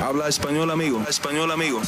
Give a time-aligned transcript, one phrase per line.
[0.00, 1.04] Habla español, amigo.
[1.08, 1.82] Español, amigo.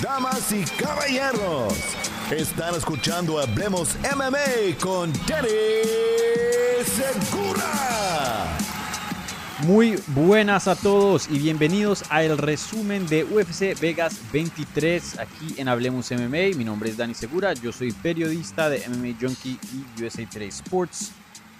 [0.00, 1.74] Damas y caballeros,
[2.30, 5.48] están escuchando Hablemos MMA con Danny
[6.84, 8.56] Segura.
[9.64, 15.66] Muy buenas a todos y bienvenidos a el resumen de UFC Vegas 23 aquí en
[15.66, 16.56] Hablemos MMA.
[16.56, 21.10] Mi nombre es Dani Segura, yo soy periodista de MMA Junkie y USA Today Sports.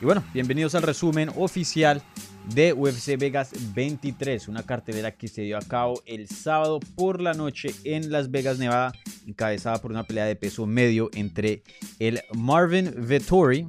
[0.00, 2.02] Y bueno, bienvenidos al resumen oficial
[2.50, 7.34] de UFC Vegas 23, una cartelera que se dio a cabo el sábado por la
[7.34, 8.92] noche en Las Vegas, Nevada,
[9.26, 11.62] encabezada por una pelea de peso medio entre
[11.98, 13.66] el Marvin Vettori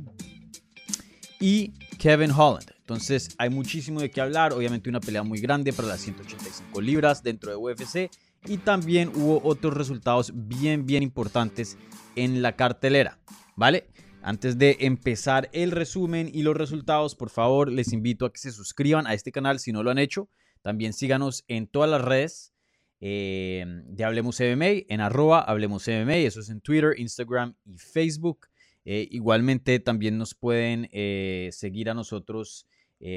[1.39, 2.71] y Kevin Holland.
[2.79, 7.23] Entonces hay muchísimo de qué hablar, obviamente una pelea muy grande para las 185 libras
[7.23, 8.11] dentro de UFC
[8.45, 11.77] y también hubo otros resultados bien bien importantes
[12.15, 13.19] en la cartelera,
[13.55, 13.87] ¿vale?
[14.25, 18.53] Antes de empezar el resumen y los resultados, por favor, les invito a que se
[18.53, 20.29] suscriban a este canal si no lo han hecho.
[20.61, 22.53] También síganos en todas las redes
[23.01, 28.47] eh, de Hablemos MMA, en arroba Hablemos MMA, eso es en Twitter, Instagram y Facebook.
[28.85, 32.65] Eh, igualmente también nos pueden eh, seguir a nosotros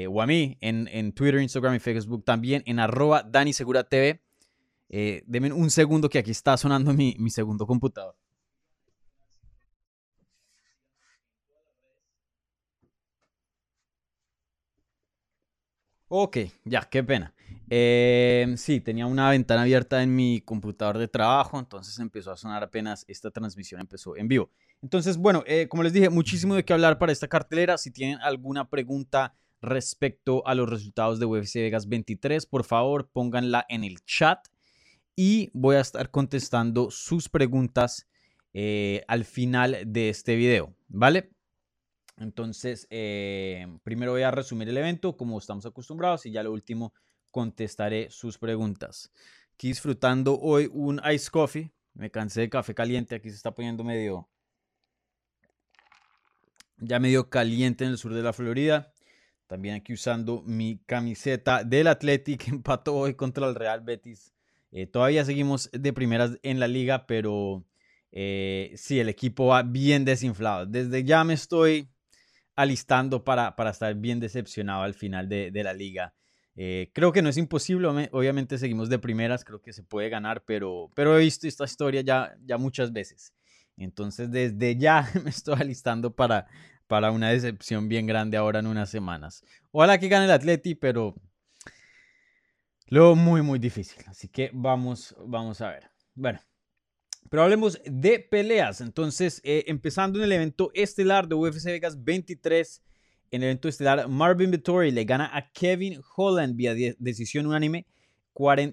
[0.09, 4.21] o a mí en, en, Twitter, Instagram y Facebook también en arroba Dani Segura TV.
[4.89, 8.13] denme un segundo que aquí está sonando mi, mi segundo computador.
[16.09, 17.33] Ok, ya, qué pena.
[17.69, 22.63] Em, sí, tenía una ventana abierta en mi computador de trabajo, entonces empezó a sonar
[22.63, 24.49] apenas esta transmisión empezó en vivo.
[24.81, 27.77] Entonces, bueno, eh, como les dije, muchísimo de qué hablar para esta cartelera.
[27.77, 33.65] Si tienen alguna pregunta respecto a los resultados de UFC Vegas 23, por favor pónganla
[33.67, 34.47] en el chat
[35.15, 38.07] y voy a estar contestando sus preguntas
[38.53, 41.31] eh, al final de este video, ¿vale?
[42.17, 46.93] Entonces, eh, primero voy a resumir el evento como estamos acostumbrados y ya lo último
[47.31, 49.11] contestaré sus preguntas.
[49.53, 51.71] Aquí disfrutando hoy un ice coffee.
[51.93, 53.15] Me cansé de café caliente.
[53.15, 54.27] Aquí se está poniendo medio...
[56.79, 58.93] Ya medio caliente en el sur de la Florida.
[59.47, 62.47] También aquí usando mi camiseta del Athletic.
[62.49, 64.33] Empató hoy contra el Real Betis.
[64.71, 67.63] Eh, todavía seguimos de primeras en la liga, pero
[68.11, 70.65] eh, sí, el equipo va bien desinflado.
[70.65, 71.89] Desde ya me estoy
[72.57, 76.13] alistando para, para estar bien decepcionado al final de, la liga.
[76.55, 80.43] Eh, creo que no es imposible, obviamente seguimos de primeras, creo que se puede ganar,
[80.43, 83.31] pero, pero he visto esta historia ya, ya muchas veces.
[83.77, 86.47] Entonces desde ya me estoy alistando para,
[86.87, 89.45] para una decepción bien grande ahora en unas semanas.
[89.71, 91.13] Ojalá que gane el Atleti, pero
[92.87, 94.03] lo muy, muy difícil.
[94.07, 95.91] Así que vamos, vamos a ver.
[96.15, 96.39] Bueno,
[97.29, 98.81] pero hablemos de peleas.
[98.81, 102.83] Entonces, eh, empezando en el evento estelar de UFC Vegas 23,
[103.31, 107.85] en el evento estelar, Marvin Vittori le gana a Kevin Holland vía decisión unánime.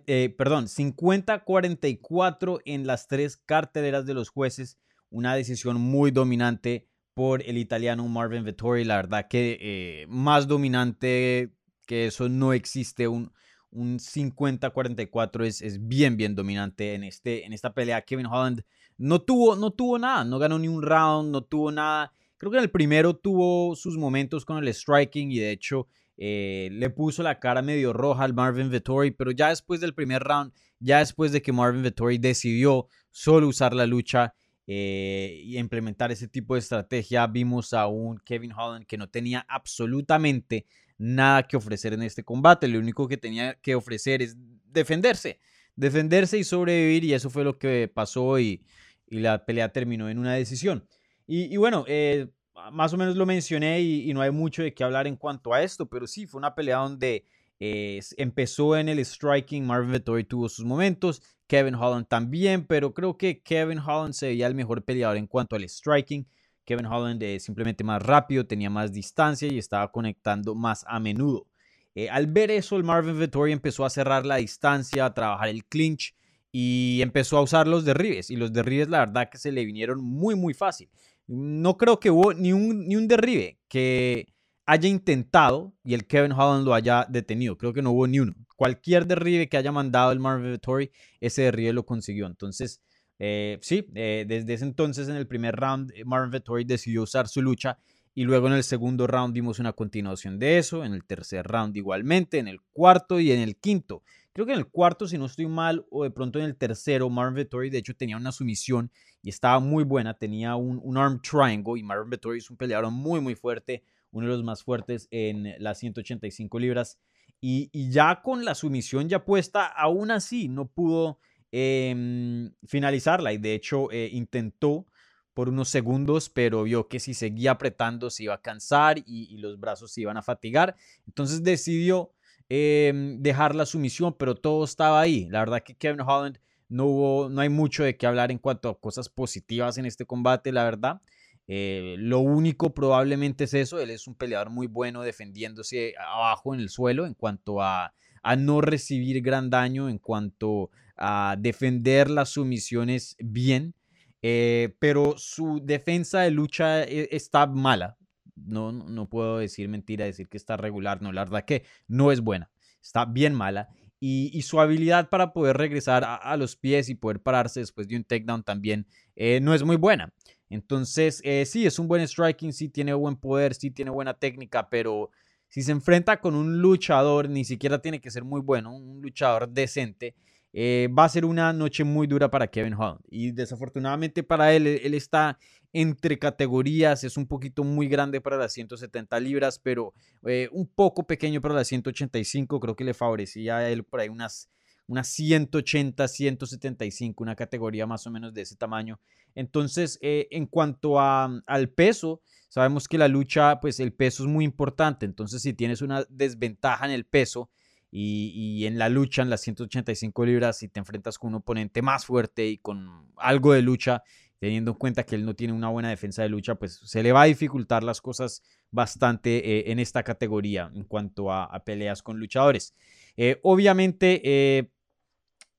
[0.06, 4.78] Eh, perdón, 50-44 en las tres carteleras de los jueces.
[5.10, 8.84] Una decisión muy dominante por el italiano Marvin Vittori.
[8.84, 11.54] La verdad que eh, más dominante
[11.87, 13.09] que eso no existe.
[13.09, 13.32] Un,
[13.75, 18.03] un 50-44 es, es, bien, bien dominante en, este, en esta pelea.
[18.03, 18.62] Kevin Holland
[18.97, 22.12] no tuvo, no tuvo nada, no ganó ni un round, no tuvo nada.
[22.39, 26.69] Creo que en el primero tuvo sus momentos con el striking y de hecho eh,
[26.73, 30.53] le puso la cara medio roja al Marvin Vettori, pero ya después del primer round,
[30.79, 34.35] ya después de que Marvin Vettori decidió solo usar la lucha
[34.67, 39.45] eh, y implementar ese tipo de estrategia, vimos a un Kevin Holland que no tenía
[39.49, 40.67] absolutamente
[40.99, 42.69] nada que ofrecer en este combate.
[42.69, 45.41] Lo único que tenía que ofrecer es defenderse,
[45.77, 47.05] defenderse y sobrevivir.
[47.05, 48.65] Y eso fue lo que pasó y,
[49.06, 50.88] la pelea terminó en una decisión.
[51.27, 52.28] Y, bueno, eh,
[52.72, 55.62] más o menos lo mencioné y, no hay mucho de qué hablar en cuanto a
[55.62, 57.25] esto, pero sí, fue una pelea donde
[57.61, 63.16] eh, empezó en el striking, Marvin Vettori tuvo sus momentos, Kevin Holland también, pero creo
[63.16, 66.26] que Kevin Holland se veía el mejor peleador en cuanto al striking.
[66.64, 71.47] Kevin Holland es simplemente más rápido, tenía más distancia y estaba conectando más a menudo.
[71.94, 75.64] Eh, al ver eso, el Marvin Vettori empezó a cerrar la distancia, a trabajar el
[75.64, 76.14] clinch
[76.50, 78.31] y empezó a usar los derribes.
[78.31, 80.88] Y los derribes, la verdad, que se le vinieron muy, muy fácil.
[81.26, 84.34] No creo que hubo ni un, ni un derribe que
[84.67, 87.56] haya intentado y el Kevin Holland lo haya detenido.
[87.58, 88.34] Creo que no hubo ni uno.
[88.56, 90.90] Cualquier derribe que haya mandado el Marvin Vettori,
[91.20, 92.26] ese derribe lo consiguió.
[92.26, 92.81] Entonces,
[93.19, 97.28] eh, sí, eh, desde ese entonces en el primer round eh, Marvin Vettori decidió usar
[97.28, 97.78] su lucha
[98.14, 101.76] y luego en el segundo round vimos una continuación de eso, en el tercer round
[101.76, 104.02] igualmente, en el cuarto y en el quinto.
[104.32, 107.11] Creo que en el cuarto, si no estoy mal, o de pronto en el tercero,
[107.11, 108.90] Marvin Vettori de hecho tenía una sumisión
[109.22, 113.20] y estaba muy buena, tenía un, arm triangle y Marvin Vettori es un peleador muy
[113.20, 116.99] muy fuerte, uno de los más fuertes en las 185 libras.
[117.40, 121.19] Y, ya con la sumisión ya puesta, aún así no pudo
[121.56, 123.33] em, finalizarla.
[123.33, 124.87] Y de hecho eh, intentó
[125.35, 129.61] por unos segundos, pero vio que si seguía apretando se iba a cansar y, los
[129.61, 130.75] brazos se iban a fatigar.
[131.06, 132.11] Entonces decidió
[132.49, 135.29] em, dejar la sumisión, pero todo estaba ahí.
[135.31, 138.69] La verdad que Kevin Holland no hubo, no hay mucho de qué hablar en cuanto
[138.69, 141.03] a cosas positivas en este combate, la verdad.
[141.47, 146.61] Eh, lo único probablemente es eso, él es un peleador muy bueno defendiéndose abajo en
[146.61, 152.31] el suelo en cuanto a, a no recibir gran daño, en cuanto a defender las
[152.31, 153.75] sumisiones bien.
[154.23, 157.99] Eh, pero su defensa de lucha eh, está mala.
[158.35, 161.03] No, no puedo decir mentira, decir que está regular.
[161.03, 162.50] No, la verdad que no es buena.
[162.82, 163.69] Está bien mala.
[164.00, 168.05] Y, su habilidad para poder regresar a, los pies y poder pararse después de un
[168.05, 168.87] takedown también
[169.17, 170.12] eh, no es muy buena.
[170.50, 175.11] Entonces, sí, es un buen striking, sí tiene buen poder, sí tiene buena técnica, pero
[175.55, 179.49] si se enfrenta con un luchador, ni siquiera tiene que ser muy bueno, un luchador
[179.49, 180.17] decente,
[180.53, 182.99] eh, va a ser una noche muy dura para Kevin Holland.
[183.09, 185.39] Y desafortunadamente para él, él está
[185.73, 189.95] entre categorías, es un poquito muy grande para las 170 libras, pero
[190.27, 194.09] eh, un poco pequeño para las 185, creo que le favorecía a él por ahí
[194.09, 194.51] unas,
[194.86, 199.00] unas 180, 175, una categoría más o menos de ese tamaño.
[199.34, 204.28] Entonces, eh, en cuanto a, al peso, sabemos que la lucha, pues el peso es
[204.28, 207.50] muy importante, entonces si tienes una desventaja en el peso,
[207.96, 212.04] y, en la lucha, en las 185 libras, si te enfrentas con un oponente más
[212.04, 214.02] fuerte y con algo de lucha,
[214.40, 217.12] teniendo en cuenta que él no tiene una buena defensa de lucha, pues se le
[217.12, 218.42] va a dificultar las cosas
[218.72, 222.75] bastante eh, en esta categoría en cuanto a, peleas con luchadores.
[223.16, 224.72] Eh, obviamente,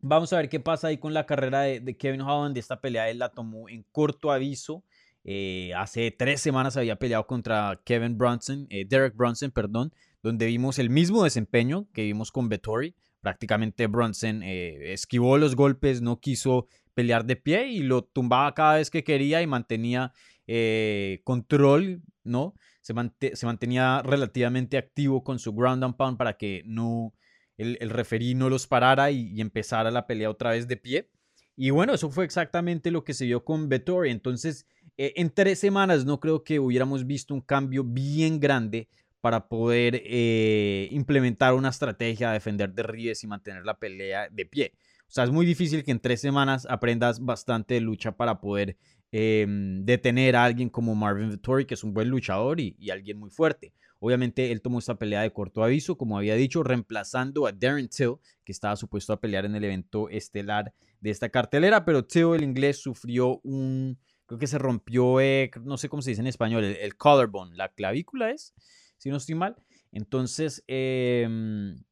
[0.07, 2.57] vamos a ver qué pasa ahí con la carrera de, Kevin Holland.
[2.57, 4.84] Esta pelea él la tomó en corto aviso.
[5.75, 9.92] hace tres semanas había peleado contra Kevin Brunson, Derek Brunson, perdón,
[10.25, 12.96] donde vimos el mismo desempeño que vimos con Vettori.
[13.22, 18.75] Prácticamente Brunson eh, esquivó los golpes, no quiso pelear de pie y lo tumbaba cada
[18.75, 20.13] vez que quería y mantenía
[20.46, 22.54] eh, control, ¿no?
[22.81, 27.13] Se, mantenía relativamente activo con su ground and pound para que no
[27.57, 31.10] el, el referí no los parara y, empezara la pelea otra vez de pie.
[31.56, 34.12] Y bueno, eso fue exactamente lo que se vio con Vettori.
[34.12, 34.68] Entonces,
[34.98, 38.90] eh, en tres semanas no creo que hubiéramos visto un cambio bien grande
[39.22, 44.74] para poder eh, implementar una estrategia, defender de Ríos y mantener la pelea de pie.
[45.08, 48.78] O sea, es muy difícil que en tres semanas aprendas bastante de lucha para poder
[49.12, 53.30] em, detener a alguien como Marvin Vittori, que es un buen luchador y, alguien muy
[53.30, 53.74] fuerte.
[54.06, 58.16] Obviamente él tomó esta pelea de corto aviso, como había dicho, reemplazando a Darren Till,
[58.44, 62.44] que estaba supuesto a pelear en el evento estelar de esta cartelera, pero Till, el
[62.44, 66.63] inglés, sufrió un, creo que se rompió, eh, no sé cómo se dice en español,
[66.63, 68.54] el, el collarbone, la clavícula es
[68.98, 69.56] si no estoy mal.
[69.92, 71.84] Entonces, em,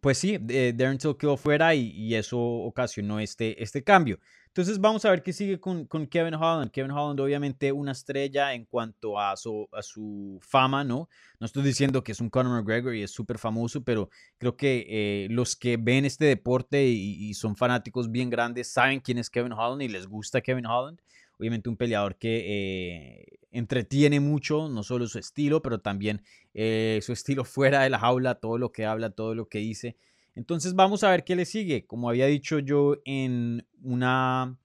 [0.00, 4.18] pues sí, Darren Till quedó fuera y, eso ocasionó este, este cambio.
[4.54, 6.70] Entonces vamos a ver qué sigue con, Kevin Holland.
[6.70, 11.08] Kevin Holland obviamente una estrella en cuanto a su, a su fama, ¿no?
[11.40, 14.86] No estoy diciendo que es un Conor McGregor y es súper famoso, pero creo que
[14.88, 19.54] eh, los que ven este deporte y, son fanáticos bien grandes saben quién es Kevin
[19.54, 21.00] Holland y les gusta Kevin Holland
[21.36, 26.22] obviamente un peleador que eh, entretiene mucho, no solo su estilo, pero también
[26.54, 29.96] eh, su estilo fuera de la jaula, todo lo que habla, todo lo que dice.
[30.34, 31.86] Entonces vamos a ver qué le sigue.
[31.86, 34.58] Como había dicho yo en una,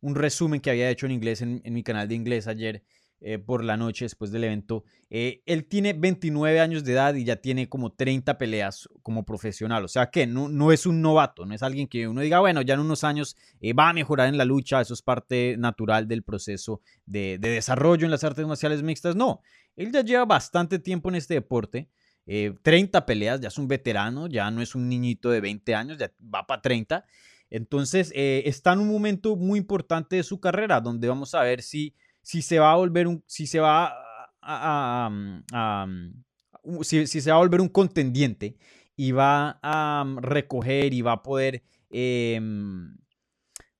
[0.00, 2.84] un resumen que había hecho en inglés en mi canal de inglés ayer,
[3.26, 4.84] eh, por la noche después del evento.
[5.08, 9.82] Eh, él tiene 29 años de edad y ya tiene como 30 peleas como profesional.
[9.82, 12.60] O sea que no, no es un novato, no es alguien que uno diga, bueno,
[12.60, 16.06] ya en unos años eh, va a mejorar en la lucha, eso es parte natural
[16.06, 19.16] del proceso de, desarrollo en las artes marciales mixtas.
[19.16, 19.40] No,
[19.74, 21.88] él ya lleva bastante tiempo en este deporte.
[22.26, 26.10] 30 peleas, ya es un veterano, ya no es un niñito de 20 años, ya
[26.22, 27.04] va para 30.
[27.50, 31.94] Entonces, está en un momento muy importante de su carrera, donde vamos a ver si
[32.24, 33.94] si se va a volver un, si se va
[34.42, 35.10] a,
[36.82, 38.56] si, se va a volver un contendiente
[38.96, 42.96] y va a recoger y va a poder em,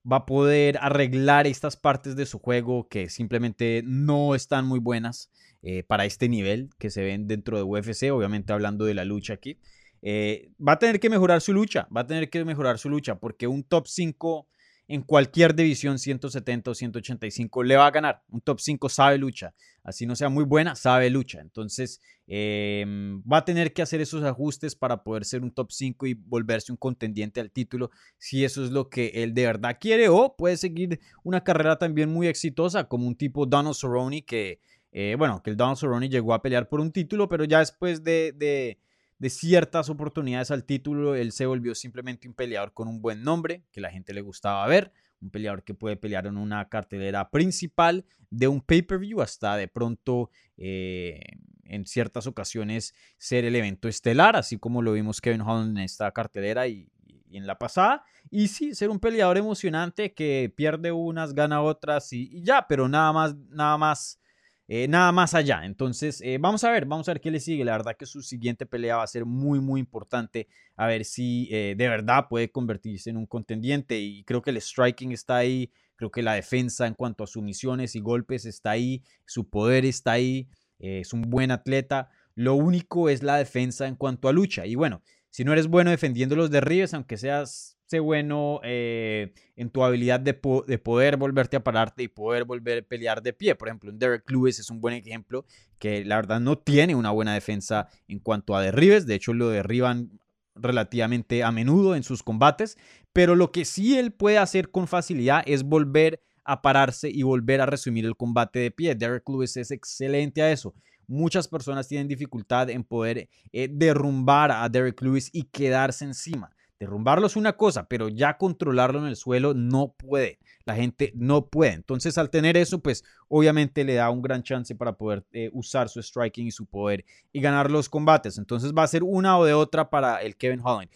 [0.09, 5.31] va a poder arreglar estas partes de su juego que simplemente no están muy buenas
[5.67, 9.33] eh, para este nivel que se ven dentro de UFC, obviamente hablando de la lucha
[9.33, 9.57] aquí.
[10.03, 13.15] Eh, va a tener que mejorar su lucha, va a tener que mejorar su lucha
[13.15, 14.47] porque un top 5
[14.87, 18.21] en cualquier división 170 o 185 le va a ganar.
[18.29, 19.55] Un top 5 sabe lucha.
[19.83, 21.41] Así no sea muy buena, sabe lucha.
[21.41, 26.05] Entonces em, va a tener que hacer esos ajustes para poder ser un top 5
[26.05, 30.09] y volverse un contendiente al título si eso es lo que él de verdad quiere
[30.09, 34.59] o puede seguir una carrera también muy exitosa como un tipo Donald Cerrone que,
[34.97, 38.01] eh, bueno, que el Donald Cerrone llegó a pelear por un título, pero ya después
[38.01, 38.79] de
[39.27, 43.81] ciertas oportunidades al título, él se volvió simplemente un peleador con un buen nombre, que
[43.81, 48.47] la gente le gustaba ver, un peleador que puede pelear en una cartelera principal de
[48.47, 51.19] un pay-per-view hasta de pronto eh,
[51.65, 56.09] en ciertas ocasiones ser el evento estelar, así como lo vimos Kevin Holland en esta
[56.13, 56.89] cartelera y,
[57.31, 58.05] en la pasada.
[58.31, 62.87] Y sí, ser un peleador emocionante que pierde unas, gana otras y, y ya, pero
[62.87, 64.21] nada más, nada más
[64.67, 65.65] eh, nada más allá.
[65.65, 67.63] Entonces, eh, vamos a ver, vamos a ver qué le sigue.
[67.63, 70.47] La verdad que su siguiente pelea va a ser muy, muy importante.
[70.75, 73.99] A ver si eh, de verdad puede convertirse en un contendiente.
[73.99, 75.71] Y creo que el striking está ahí.
[75.95, 79.03] Creo que la defensa en cuanto a sumisiones y golpes está ahí.
[79.25, 80.49] Su poder está ahí.
[80.79, 82.09] es un buen atleta.
[82.33, 84.65] Lo único es la defensa en cuanto a lucha.
[84.65, 89.83] Y bueno, si no eres bueno defendiendo los derribes, aunque seas bueno eh, en tu
[89.83, 93.55] habilidad de, poder volverte a pararte y poder volver a pelear de pie.
[93.55, 95.45] Por ejemplo, Derek Lewis es un buen ejemplo
[95.79, 99.05] que la verdad no tiene una buena defensa en cuanto a derribes.
[99.05, 100.19] De hecho, lo derriban
[100.55, 102.77] relativamente a menudo en sus combates.
[103.13, 107.61] Pero lo que sí él puede hacer con facilidad es volver a pararse y volver
[107.61, 108.95] a resumir el combate de pie.
[108.95, 110.73] Derek Lewis es excelente a eso.
[111.07, 116.49] Muchas personas tienen dificultad en poder eh, derrumbar a Derek Lewis y quedarse encima.
[116.79, 120.39] Derrumbarlo es una cosa, pero ya controlarlo en el suelo no puede.
[120.65, 121.71] La gente no puede.
[121.71, 125.87] Entonces, al tener eso, pues obviamente le da un gran chance para poder eh, usar
[125.87, 128.37] su striking y su poder y ganar los combates.
[128.37, 130.89] Entonces, va a ser una o de otra para el Kevin Holland.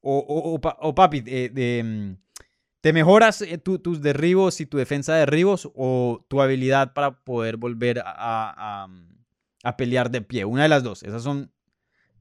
[0.00, 2.16] O, o, papi, mm,
[2.80, 7.56] ¿te mejoras eh, tus derribos y tu defensa de derribos o tu habilidad para poder
[7.56, 8.88] volver a,
[9.62, 10.44] a pelear de pie?
[10.44, 11.02] Una de las dos.
[11.04, 11.52] Esas son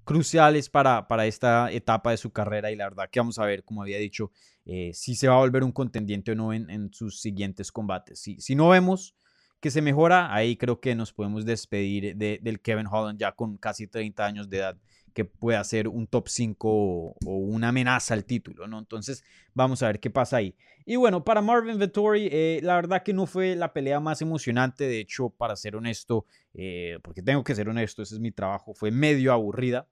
[0.09, 3.63] cruciales para, para esta etapa de su carrera y la verdad que vamos a ver,
[3.63, 4.31] como había dicho,
[4.65, 8.19] eh, si se va a volver un contendiente o no en, sus siguientes combates.
[8.19, 9.15] Si, si no vemos
[9.59, 13.85] que se mejora, ahí creo que nos podemos despedir del Kevin Holland ya con casi
[13.85, 14.77] 30 años de edad
[15.13, 18.79] que pueda ser un top 5 o, una amenaza al título, ¿no?
[18.79, 19.23] Entonces
[19.53, 20.55] vamos a ver qué pasa ahí.
[20.85, 24.85] Y bueno, para Marvin Vettori, eh, la verdad que no fue la pelea más emocionante,
[24.85, 28.73] de hecho, para ser honesto, eh, porque tengo que ser honesto, ese es mi trabajo,
[28.73, 29.87] fue medio aburrida.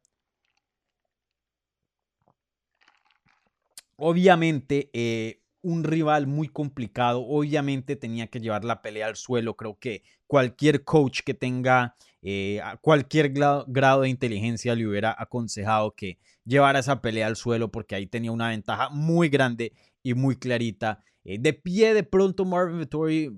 [3.97, 9.55] Obviamente, eh, un rival muy complicado, obviamente tenía que llevar la pelea al suelo.
[9.55, 16.17] Creo que cualquier coach que tenga eh, cualquier grado, de inteligencia le hubiera aconsejado que
[16.45, 19.73] llevara esa pelea al suelo porque ahí tenía una ventaja muy grande
[20.03, 21.03] y muy clarita.
[21.23, 23.31] Eh, de pie, de pronto, Marvin Vittori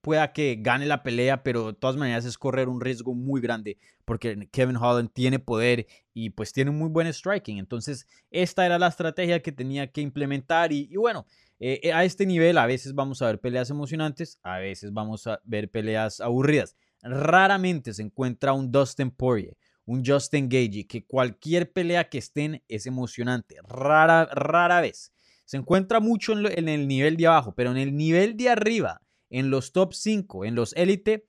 [0.00, 3.78] pueda que gane la pelea, pero de todas maneras es correr un riesgo muy grande
[4.04, 7.58] porque Kevin Holland tiene poder y pues tiene muy buen striking.
[7.58, 11.26] Entonces, esta era la estrategia que tenía que implementar y, bueno,
[11.60, 15.26] eh, eh, a este nivel a veces vamos a ver peleas emocionantes, a veces vamos
[15.26, 16.76] a ver peleas aburridas.
[17.02, 22.86] Raramente se encuentra un Dustin Poirier, un Justin Gage, que cualquier pelea que estén es
[22.86, 23.56] emocionante.
[23.62, 25.12] Rara, rara vez.
[25.44, 29.00] Se encuentra mucho en, en el nivel de abajo, pero en el nivel de arriba
[29.32, 31.26] en los top 5, en los élite,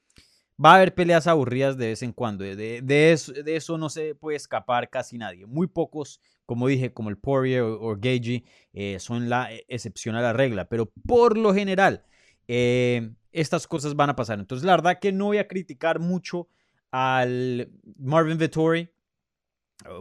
[0.63, 2.43] va a haber peleas aburridas de vez en cuando.
[2.43, 3.11] De,
[3.45, 5.45] eso, no se puede escapar casi nadie.
[5.45, 10.21] Muy pocos, como dije, como el Poirier o, Gagey, eh, son la e, excepción a
[10.21, 10.67] la regla.
[10.67, 12.03] Pero por lo general,
[12.47, 14.37] eh, estas cosas van a pasar.
[14.37, 16.49] Entonces, la verdad que no voy a criticar mucho
[16.91, 18.89] al Marvin Vittori.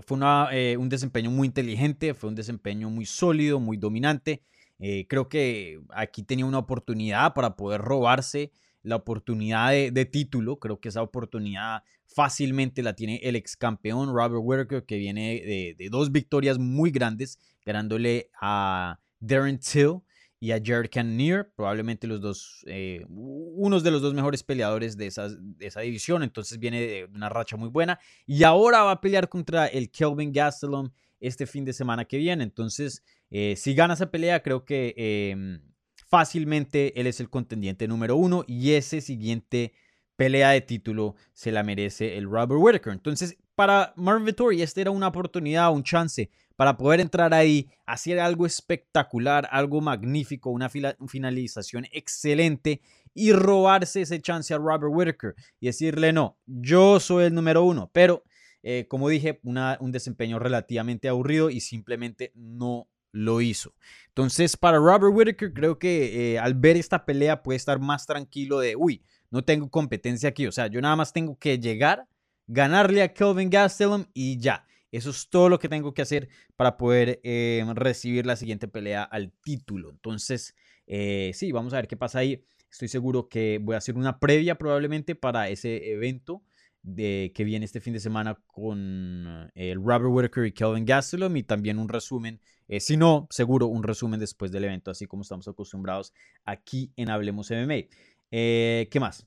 [0.02, 0.18] Fue
[0.52, 4.42] eh, un desempeño muy inteligente, fue un desempeño muy sólido, muy dominante.
[4.84, 8.50] Eh, creo que aquí tenía una oportunidad para poder robarse
[8.82, 10.58] la oportunidad de, título.
[10.58, 15.88] Creo que esa oportunidad fácilmente la tiene el ex campeón Robert Whittaker, que viene de,
[15.88, 20.00] dos victorias muy grandes, ganándole a Darren Till
[20.40, 25.04] y a Jared Cannonier, probablemente los dos, eh, unos de los dos mejores peleadores de,
[25.38, 29.28] de esa división, entonces viene de una racha muy buena y ahora va a pelear
[29.28, 34.10] contra el Kelvin Gastelum este fin de semana que viene, entonces eh, si gana esa
[34.10, 35.62] pelea, creo que em,
[36.06, 39.72] fácilmente él es el contendiente número uno y ese siguiente
[40.16, 42.92] pelea de título se la merece el Robert Whittaker.
[42.92, 48.20] Entonces, para Marvin Vittori, esta era una oportunidad, un chance para poder entrar ahí, hacer
[48.20, 52.82] algo espectacular, algo magnífico, una finalización excelente
[53.14, 57.90] y robarse ese chance a Robert Whittaker y decirle, no, yo soy el número uno,
[57.94, 58.24] pero
[58.62, 63.74] eh, como dije, un desempeño relativamente aburrido y simplemente no lo hizo.
[64.08, 68.58] Entonces, para Robert Whittaker, creo que eh, al ver esta pelea puede estar más tranquilo
[68.58, 70.46] de, uy, no tengo competencia aquí.
[70.46, 72.06] O sea, yo nada más tengo que llegar,
[72.46, 74.66] ganarle a Kelvin Gastelum y ya.
[74.90, 79.02] Eso es todo lo que tengo que hacer para poder eh, recibir la siguiente pelea
[79.02, 79.88] al título.
[79.90, 80.54] Entonces,
[80.86, 82.44] eh, sí, vamos a ver qué pasa ahí.
[82.70, 86.42] Estoy seguro que voy a hacer una previa probablemente para ese evento
[86.82, 91.42] de, que viene este fin de semana con el Robert Whitaker y Kelvin Gastelum y
[91.42, 92.40] también un resumen,
[92.78, 96.12] si no, seguro un resumen después del evento, así como estamos acostumbrados
[96.44, 97.88] aquí en Hablemos MMA.
[98.30, 99.26] ¿Qué más?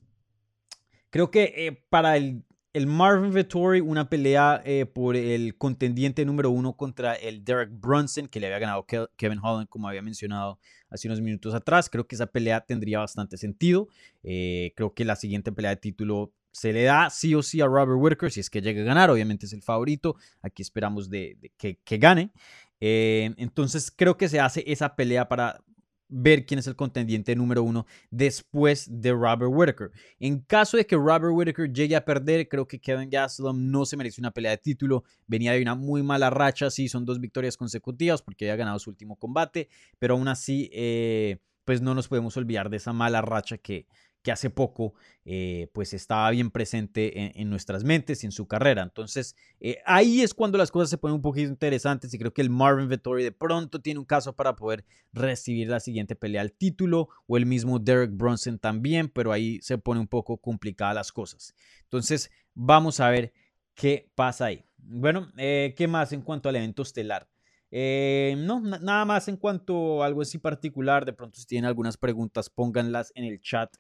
[1.09, 2.43] Creo que para el
[2.75, 8.27] el Marvin Vettori, una pelea eh, por el contendiente número uno contra el Derek Brunson,
[8.27, 8.85] que le había ganado
[9.15, 10.59] Kevin Holland, como había mencionado
[10.89, 11.89] hace unos minutos atrás.
[11.89, 13.87] Creo que esa pelea tendría bastante sentido.
[14.23, 17.65] Eh, creo que la siguiente pelea de título se le da sí o sí a
[17.65, 20.15] Robert Whitaker, si es que llega a ganar, obviamente es el favorito.
[20.41, 22.31] Aquí esperamos de, que, gane.
[22.79, 25.61] Eh, entonces creo que se hace esa pelea para
[26.07, 29.91] ver quién es el contendiente número uno después de Robert Whitaker.
[30.17, 33.97] En caso de que Robert Whitaker llegue a perder, creo que Kevin Gastelum no se
[33.97, 35.03] merece una pelea de título.
[35.27, 38.89] Venía de una muy mala racha, sí, son dos victorias consecutivas porque había ganado su
[38.89, 39.67] último combate,
[39.99, 43.87] pero aún así, eh, pues no nos podemos olvidar de esa mala racha que,
[44.25, 48.81] que hace poco eh, pues estaba bien presente en, nuestras mentes y en su carrera.
[48.81, 52.41] Entonces eh, ahí es cuando las cosas se ponen un poquito interesantes y creo que
[52.41, 56.53] el Marvin Vettori de pronto tiene un caso para poder recibir la siguiente pelea al
[56.53, 61.11] título o el mismo Derek Bronson también, pero ahí se pone un poco complicadas las
[61.11, 61.53] cosas.
[61.83, 63.31] Entonces vamos a ver
[63.75, 64.65] qué pasa ahí.
[64.79, 67.29] Bueno, eh, ¿qué más en cuanto al evento estelar?
[67.71, 71.05] no, nada más en cuanto a algo así particular.
[71.05, 73.75] De pronto, si tienen algunas preguntas, pónganlas en el chat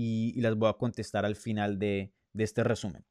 [0.00, 3.04] y, las voy a contestar al final de, este resumen.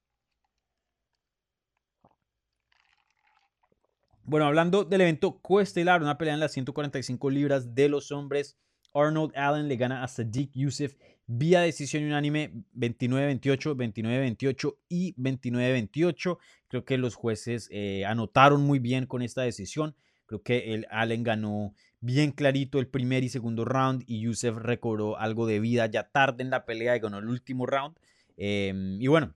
[4.24, 8.58] Bueno, hablando del evento coestelar, una pelea en las 145 libras de los hombres.
[8.94, 16.38] Arnold Allen le gana a Sadiq Youssef vía decisión unánime 29-28, 29-28 y 29-28.
[16.70, 19.96] Creo que los jueces eh, anotaron muy bien con esta decisión.
[20.26, 25.18] Creo que el Allen ganó bien clarito el primer y segundo round y Yusef recobró
[25.18, 27.98] algo de vida ya tarde en la pelea y ganó el último round.
[28.38, 29.36] Em, y bueno,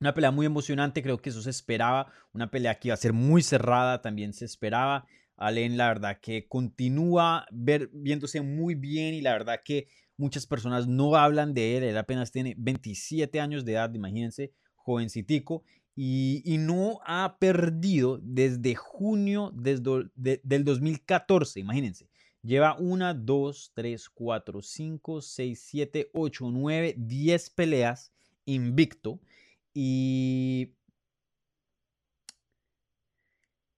[0.00, 2.12] una pelea muy emocionante, creo que eso se esperaba.
[2.32, 5.06] Una pelea que iba a ser muy cerrada, también se esperaba.
[5.36, 10.86] Allen, la verdad que continúa ver, viéndose muy bien y la verdad que muchas personas
[10.86, 11.84] no hablan de él.
[11.84, 15.64] Él apenas tiene 27 años de edad, imagínense, jovencitico
[15.96, 22.06] y, no ha perdido desde junio del 2014, imagínense.
[22.42, 28.12] Lleva una, dos, tres, cuatro, cinco, seis, siete, ocho, nueve, diez peleas
[28.44, 29.18] invicto.
[29.74, 30.74] Y,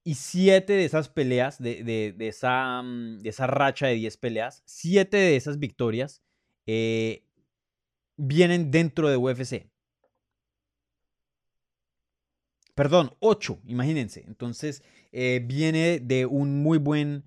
[0.04, 5.36] y siete de esas peleas, de, esa, mm, esa, racha de diez peleas, siete de
[5.36, 6.22] esas victorias
[6.66, 7.24] eh,
[8.16, 9.70] vienen dentro de UFC.
[12.78, 14.22] Perdón, 8, imagínense.
[14.28, 17.24] Entonces, eh, viene de un muy buen,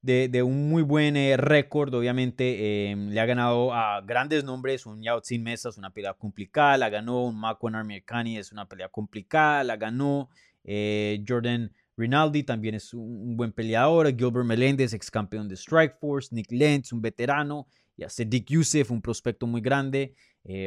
[0.00, 2.90] de, un muy buen eh, récord, obviamente.
[2.90, 6.76] Em, le ha ganado a grandes nombres, un Yao Tsin Mesa es una pelea complicada,
[6.76, 10.28] la ganó un Makwan Armirkani, es una pelea complicada, la ganó
[10.64, 16.50] eh, Jordan Rinaldi, también es un, buen peleador, Gilbert Melendez, ex campeón de Strikeforce, Nick
[16.50, 20.16] Lentz, un veterano, y a Sediq Youssef, un prospecto muy grande,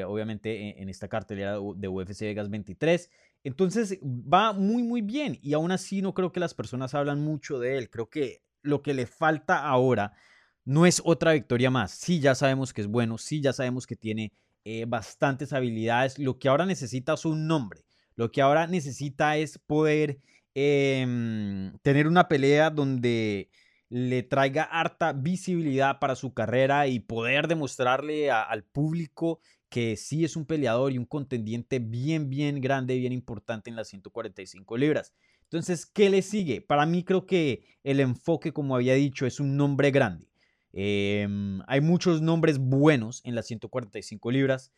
[0.07, 3.09] obviamente en, en, esta cartelera de UFC Vegas 23.
[3.45, 7.59] Entonces va muy, muy bien y aún así no creo que las personas hablan mucho
[7.59, 7.91] de él.
[7.91, 10.13] Creo que lo que le falta ahora
[10.65, 11.91] no es otra victoria más.
[11.91, 16.17] Sí, ya sabemos que es bueno, sí, ya sabemos que tiene eh, bastantes habilidades.
[16.17, 17.85] Lo que ahora necesita es un nombre.
[18.15, 20.19] Lo que ahora necesita es poder
[20.55, 23.51] em, tener una pelea donde
[23.89, 30.35] le traiga harta visibilidad para su carrera y poder demostrarle al público que sí es
[30.35, 35.13] un peleador y un contendiente bien, bien grande, bien importante en las 145 libras.
[35.43, 36.61] Entonces, ¿qué le sigue?
[36.61, 40.27] Para mí creo que el enfoque, como había dicho, es un nombre grande.
[40.73, 44.73] Em, hay muchos nombres buenos en las 145 libras,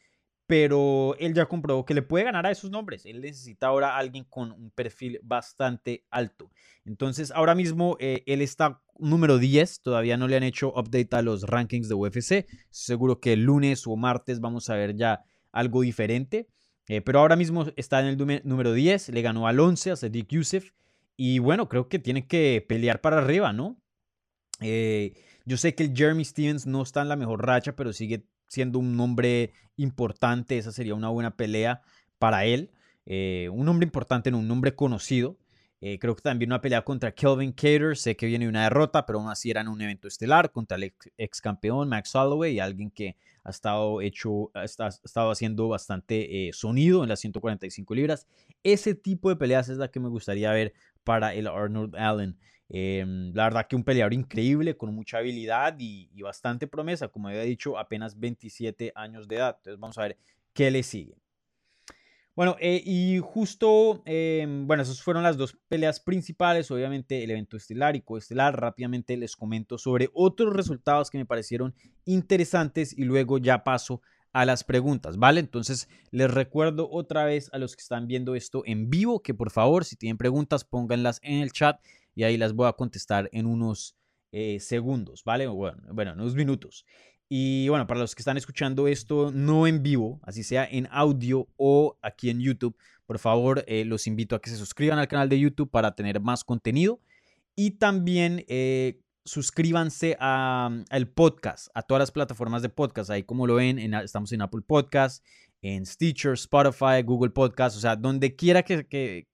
[0.45, 3.05] pero él ya comprobó que le puede ganar a esos nombres.
[3.05, 6.51] Él necesita ahora a alguien con un perfil bastante alto.
[6.85, 9.81] Entonces, ahora mismo eh, él está número 10.
[9.81, 12.45] Todavía no le han hecho update a los rankings de UFC.
[12.69, 16.47] Seguro que el lunes o martes vamos a ver ya algo diferente.
[16.87, 19.09] Eh, pero ahora mismo está en el número 10.
[19.09, 20.71] Le ganó al 11 a Sadiq Youssef.
[21.15, 23.81] Y bueno, creo que tiene que pelear para arriba, ¿no?
[24.61, 25.13] Eh,
[25.45, 28.79] yo sé que el Jeremy Stevens no está en la mejor racha, pero sigue siendo
[28.79, 30.57] un nombre importante.
[30.57, 31.81] Esa sería una buena pelea
[32.19, 32.71] para él.
[33.05, 35.37] Eh, un nombre importante, no un nombre conocido.
[35.79, 37.95] Eh, creo que también una pelea contra Kelvin Cater.
[37.95, 40.93] Sé que viene una derrota, pero aún así era en un evento estelar contra el
[41.17, 46.53] ex, campeón Max Holloway y alguien que ha estado, hecho, ha estado haciendo bastante eh,
[46.53, 48.27] sonido en las 145 libras.
[48.63, 52.37] Ese tipo de peleas es la que me gustaría ver para el Arnold Allen.
[52.69, 57.07] Em, la verdad que un peleador increíble, con mucha habilidad y, bastante promesa.
[57.07, 59.55] Como había dicho, apenas 27 años de edad.
[59.57, 60.17] Entonces vamos a ver
[60.53, 61.15] qué le sigue.
[62.37, 67.57] Bueno, eh, y justo, em, bueno, esas fueron las dos peleas principales, obviamente el evento
[67.57, 68.61] estelar y coestelar.
[68.61, 71.73] Rápidamente les comento sobre otros resultados que me parecieron
[72.05, 75.39] interesantes y luego ya paso a las preguntas, ¿vale?
[75.39, 79.49] Entonces les recuerdo otra vez a los que están viendo esto en vivo que por
[79.49, 81.81] favor, si tienen preguntas, pónganlas en el chat
[82.13, 83.97] y ahí las voy a contestar en unos
[84.31, 85.47] eh, segundos, ¿vale?
[85.47, 86.85] Bueno, bueno, en unos minutos.
[87.29, 91.47] Y bueno, para los que están escuchando esto no en vivo, así sea en audio
[91.57, 95.27] o aquí en YouTube, por favor eh, los invito a que se suscriban al canal
[95.27, 97.01] de YouTube para tener más contenido.
[97.55, 103.09] Y también eh, suscríbanse al podcast, a todas las plataformas de podcast.
[103.09, 105.25] Ahí como lo ven, estamos en Apple Podcast,
[105.61, 109.27] en Stitcher, Spotify, Google Podcast, o sea, donde quiera que,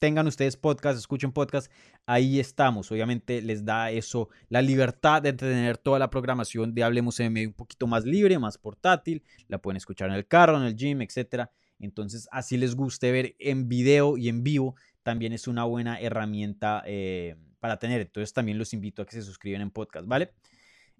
[0.00, 1.70] tengan ustedes podcast, escuchen podcast,
[2.06, 2.90] ahí estamos.
[2.90, 7.52] Obviamente les da eso la libertad de tener toda la programación de Hablemos M un
[7.52, 9.22] poquito más libre, más portátil.
[9.46, 11.50] La pueden escuchar en el carro, en el gym, etc.
[11.78, 16.82] Entonces, así les guste ver en video y en vivo, también es una buena herramienta
[16.86, 18.00] eh, para tener.
[18.00, 20.32] Entonces, también los invito a que se suscriban en podcast, ¿vale?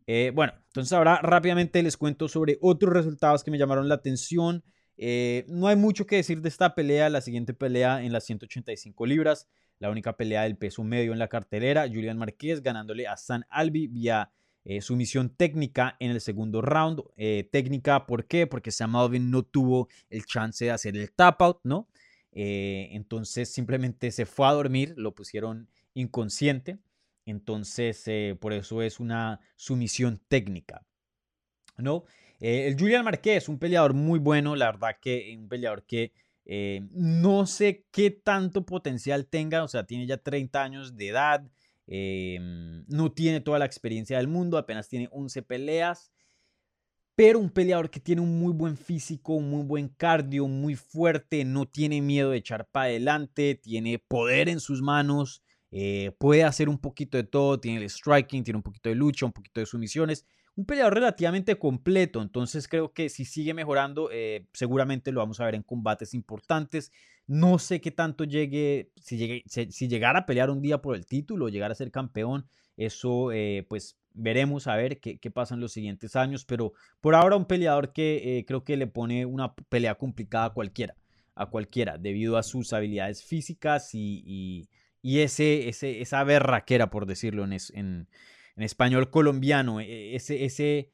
[0.06, 4.62] Eh, bueno, entonces ahora rápidamente les cuento sobre otros resultados que me llamaron la atención.
[5.02, 7.08] Eh, no hay mucho que decir de esta pelea.
[7.08, 9.48] La siguiente pelea en las 185 libras.
[9.78, 11.88] La única pelea del peso medio en la cartelera.
[11.88, 14.30] Julian Marquez ganándole a San Albi vía
[14.62, 17.00] eh, sumisión técnica en el segundo round.
[17.16, 18.46] Eh, técnica, ¿por qué?
[18.46, 21.88] Porque Sam Alvin no tuvo el chance de hacer el tap out, ¿no?
[22.32, 24.92] entonces simplemente se fue a dormir.
[24.96, 26.78] Lo pusieron inconsciente.
[27.24, 28.04] Entonces,
[28.38, 30.86] por eso es una sumisión técnica,
[31.76, 32.04] ¿no?
[32.40, 36.12] Eh, el Julian Marquez, un peleador muy bueno, la verdad que un peleador que
[36.46, 41.46] eh, no sé qué tanto potencial tenga, o sea, tiene ya 30 años de edad,
[41.87, 46.11] em, no tiene toda la experiencia del mundo, apenas tiene 11 peleas,
[47.14, 51.44] pero un peleador que tiene un muy buen físico, un muy buen cardio, muy fuerte,
[51.44, 56.70] no tiene miedo de echar para adelante, tiene poder en sus manos, eh, puede hacer
[56.70, 59.66] un poquito de todo, tiene el striking, tiene un poquito de lucha, un poquito de
[59.66, 60.24] sumisiones
[60.56, 65.44] un peleador relativamente completo, entonces creo que si sigue mejorando, eh, seguramente lo vamos a
[65.44, 66.92] ver en combates importantes.
[67.26, 71.06] No sé qué tanto llegue si, llegue, si, llegara a pelear un día por el
[71.06, 75.72] título, llegar a ser campeón, eso eh, pues veremos a ver qué, pasa en los
[75.72, 79.94] siguientes años, pero por ahora un peleador que eh, creo que le pone una pelea
[79.94, 80.96] complicada a cualquiera,
[81.34, 84.68] a cualquiera, debido a sus habilidades físicas y,
[85.02, 88.08] ese, ese, esa berraquera, por decirlo en,
[88.56, 90.90] en español colombiano, e, ese, ese,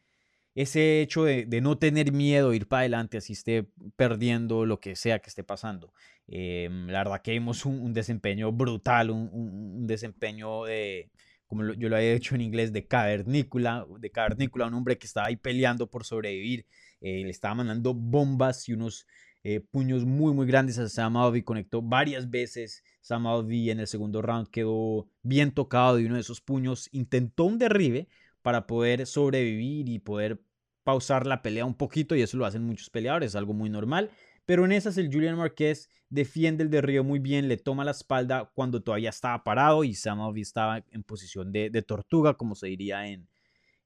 [0.54, 3.66] ese hecho de, no tener miedo, ir para adelante, así esté
[3.96, 5.92] perdiendo lo que sea que esté pasando.
[6.28, 11.10] Em, la verdad que vimos un, desempeño brutal, un, desempeño de,
[11.46, 15.28] como yo lo había hecho en inglés, de cavernícula, de cavernícula, un hombre que estaba
[15.28, 16.66] ahí peleando por sobrevivir,
[17.00, 19.06] eh, le estaba mandando bombas y unos
[19.48, 22.82] eh, puños muy, muy grandes a Sam Alvey, conectó varias veces.
[23.06, 27.56] Sam en el segundo round quedó bien tocado de uno de esos puños, intentó un
[27.56, 28.08] derribe
[28.42, 30.42] para poder sobrevivir y poder
[30.82, 34.10] pausar la pelea un poquito, y eso lo hacen muchos peleadores, es algo muy normal.
[34.44, 38.50] Pero en esas el Julian Marquez defiende el derribo muy bien, le toma la espalda
[38.54, 43.28] cuando todavía estaba parado y Sam estaba en posición de, tortuga, como se diría en,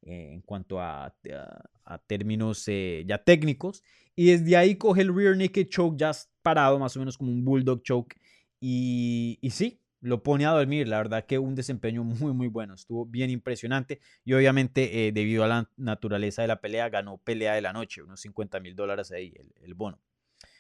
[0.01, 1.15] en cuanto a,
[2.07, 3.83] términos eh, ya técnicos.
[4.17, 7.45] Y desde ahí coge el rear naked choke ya parado, más o menos como un
[7.45, 8.17] bulldog choke.
[8.61, 10.87] Y, sí, lo pone a dormir.
[10.87, 12.75] La verdad que un desempeño muy, muy bueno.
[12.75, 14.01] Estuvo bien impresionante.
[14.25, 18.03] Y obviamente, eh, debido a la naturaleza de la pelea, ganó pelea de la noche.
[18.03, 19.99] Unos 50 mil dólares ahí, el, bono.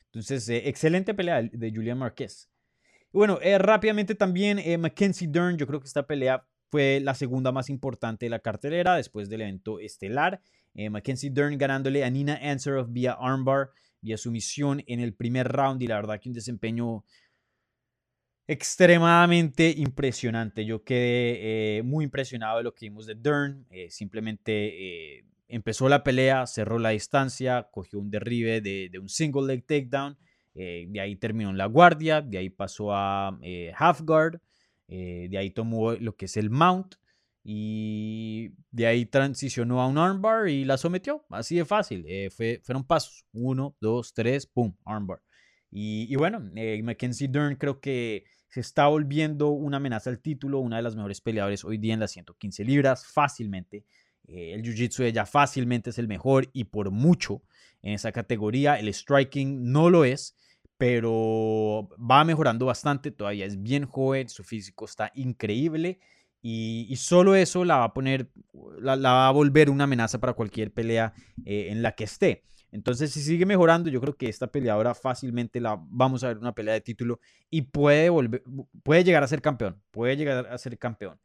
[0.06, 2.48] Entonces, eh, excelente pelea de Julian Marquez.
[3.12, 5.56] Bueno, eh, rápidamente también Mackenzie Dern.
[5.58, 9.42] Yo creo que esta pelea fue la segunda más importante de la cartelera después del
[9.42, 10.40] evento estelar.
[10.72, 15.88] Mackenzie Dern ganándole a Nina Ansaroff vía armbar, vía sumisión en el primer round y
[15.88, 17.04] la verdad que un desempeño
[18.46, 20.64] extremadamente impresionante.
[20.64, 23.66] Yo quedé eh, muy impresionado de lo que vimos de Dern.
[23.70, 29.66] Eh, simplemente empezó la pelea, cerró la distancia, cogió un derribe de, un single leg
[29.66, 30.16] takedown.
[30.54, 33.38] de ahí terminó en la guardia, de ahí pasó a
[33.76, 34.40] half guard,
[34.88, 36.94] de ahí tomó lo que es el mount
[37.42, 42.04] y de ahí transicionó a un armbar y la sometió, así de fácil.
[42.06, 45.22] Eh, fue, fueron pasos, uno, dos, tres, pum, armbar.
[45.70, 50.76] Y, bueno, eh, Mackenzie Dern creo que se está volviendo una amenaza al título, una
[50.76, 53.84] de las mejores peleadores hoy día en las 115 libras, fácilmente.
[54.26, 57.42] Eh, el jiu-jitsu de ella fácilmente es el mejor y por mucho
[57.82, 58.78] en esa categoría.
[58.80, 60.34] El striking no lo es,
[60.76, 66.00] pero va mejorando bastante, todavía es bien joven, su físico está increíble
[66.42, 68.30] y, solo eso la va a poner,
[68.80, 71.12] la, va a volver una amenaza para cualquier pelea
[71.44, 72.44] eh, en la que esté.
[72.72, 76.54] Entonces, si sigue mejorando, yo creo que esta peleadora fácilmente la vamos a ver una
[76.54, 78.42] pelea de título y puede volver,
[78.82, 81.18] puede llegar a ser campeón, puede llegar a ser campeón.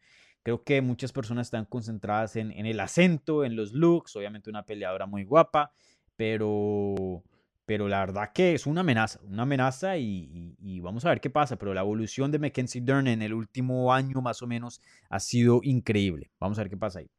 [0.43, 5.07] Creo que muchas personas están concentradas en, el acento, en los looks, obviamente una peleadora
[5.07, 5.71] muy guapa,
[6.15, 7.23] pero,
[7.65, 11.31] pero la verdad que es una amenaza, una amenaza y, y, vamos a ver qué
[11.31, 11.57] pasa.
[11.57, 15.61] Pero la evolución de Mackenzie Dern en el último año más o menos ha sido
[15.63, 16.29] increíble.
[16.39, 17.09] Vamos a ver qué pasa ahí.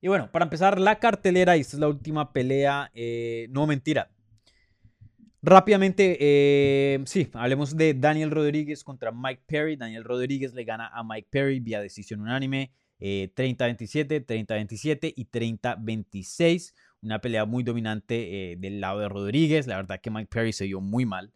[0.00, 4.10] Y bueno, para empezar la cartelera, y esta es la última pelea, eh, no mentira.
[5.42, 9.76] Rápidamente, eh, sí, hablemos de Daniel Rodríguez contra Mike Perry.
[9.76, 16.74] Daniel Rodríguez le gana a Mike Perry vía decisión unánime, 30-27, eh, 30-27 y 30-26.
[17.00, 19.66] Una pelea muy dominante del lado de Rodríguez.
[19.68, 21.32] La verdad que Mike Perry se dio muy mal.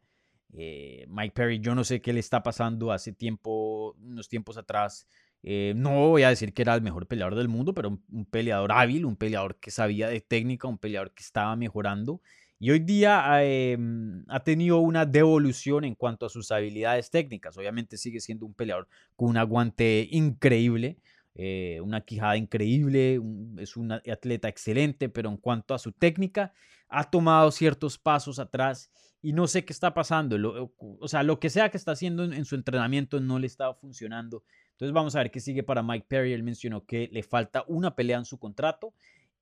[0.53, 5.07] Mike Perry, yo no sé qué le está pasando hace tiempo, unos tiempos atrás.
[5.43, 8.73] Eh, no voy a decir que era el mejor peleador del mundo, pero un, peleador
[8.73, 12.21] hábil, un peleador que sabía de técnica, un peleador que estaba mejorando.
[12.59, 17.57] Y hoy día em, ha tenido una devolución en cuanto a sus habilidades técnicas.
[17.59, 20.99] Obviamente sigue siendo un peleador con un aguante increíble,
[21.35, 23.21] eh, una quijada increíble,
[23.59, 26.53] es un atleta excelente, pero en cuanto a su técnica,
[26.89, 30.37] ha tomado ciertos pasos atrás y no sé qué está pasando.
[30.79, 34.43] o sea, lo que sea que está haciendo en, su entrenamiento no le está funcionando.
[34.73, 36.33] Entonces vamos a ver qué sigue para Mike Perry.
[36.33, 38.93] Él mencionó que le falta una pelea en su contrato.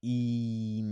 [0.03, 0.83] Y,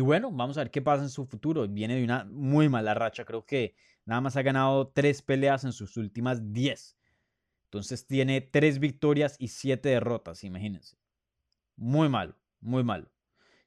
[0.00, 1.68] bueno, vamos a ver qué pasa en su futuro.
[1.68, 3.26] Viene de una muy mala racha.
[3.26, 3.74] Creo que
[4.06, 6.96] nada más ha ganado tres peleas en sus últimas diez.
[7.64, 10.96] Entonces tiene tres victorias y siete derrotas, imagínense.
[11.76, 13.10] Muy malo, muy malo.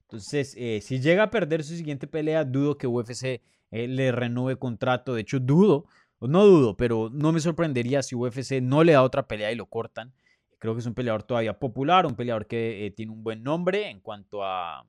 [0.02, 4.58] Entonces, eh, si llega a perder su siguiente pelea, dudo que UFC eh, le renueve
[4.58, 5.14] contrato.
[5.14, 5.88] De hecho, dudo
[6.28, 9.68] no dudo, pero no me sorprendería si UFC no le da otra pelea y lo
[9.68, 10.14] cortan.
[10.60, 13.90] Creo que es un peleador todavía popular, un peleador que eh, tiene un buen nombre
[13.90, 14.86] en cuanto a,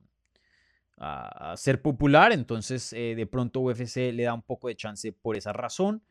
[0.97, 2.31] a, ser popular.
[2.31, 6.01] Entonces, eh, de pronto UFC le da un poco de chance por esa razón.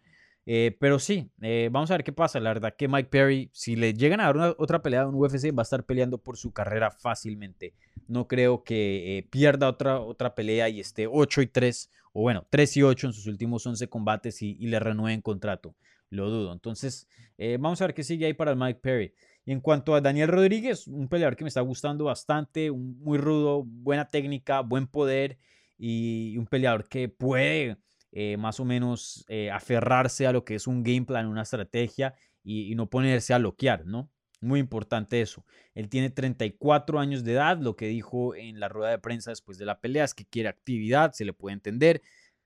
[0.46, 1.28] Eh, pero sí,
[1.70, 2.38] vamos a ver qué pasa.
[2.38, 5.52] La verdad que Mike Perry, si le llegan a dar una, otra pelea en UFC,
[5.52, 7.74] va a estar peleando por su carrera fácilmente.
[8.06, 12.78] No creo que pierda otra, otra pelea y esté 8 y 3 o bueno, 3
[12.78, 15.76] y 8 en sus últimos 11 combates y, le renueven contrato.
[16.09, 16.50] Lo dudo.
[16.50, 17.06] Entonces,
[17.37, 19.12] eh, vamos a ver qué sigue ahí para el Mike Perry.
[19.44, 23.64] Y en cuanto a Daniel Rodríguez, un peleador que me está gustando bastante, muy rudo,
[23.66, 25.37] buena técnica, buen poder
[25.76, 27.76] y un peleador que puede
[28.18, 32.14] eh, más o menos eh, aferrarse a lo que es un game plan, una estrategia
[32.42, 34.11] y, no ponerse a bloquear, ¿no?
[34.40, 35.44] Muy importante eso.
[35.74, 37.59] Él tiene 34 años de edad.
[37.59, 40.48] Lo que dijo en la rueda de prensa después de la pelea es que quiere
[40.48, 42.00] actividad, se le puede entender.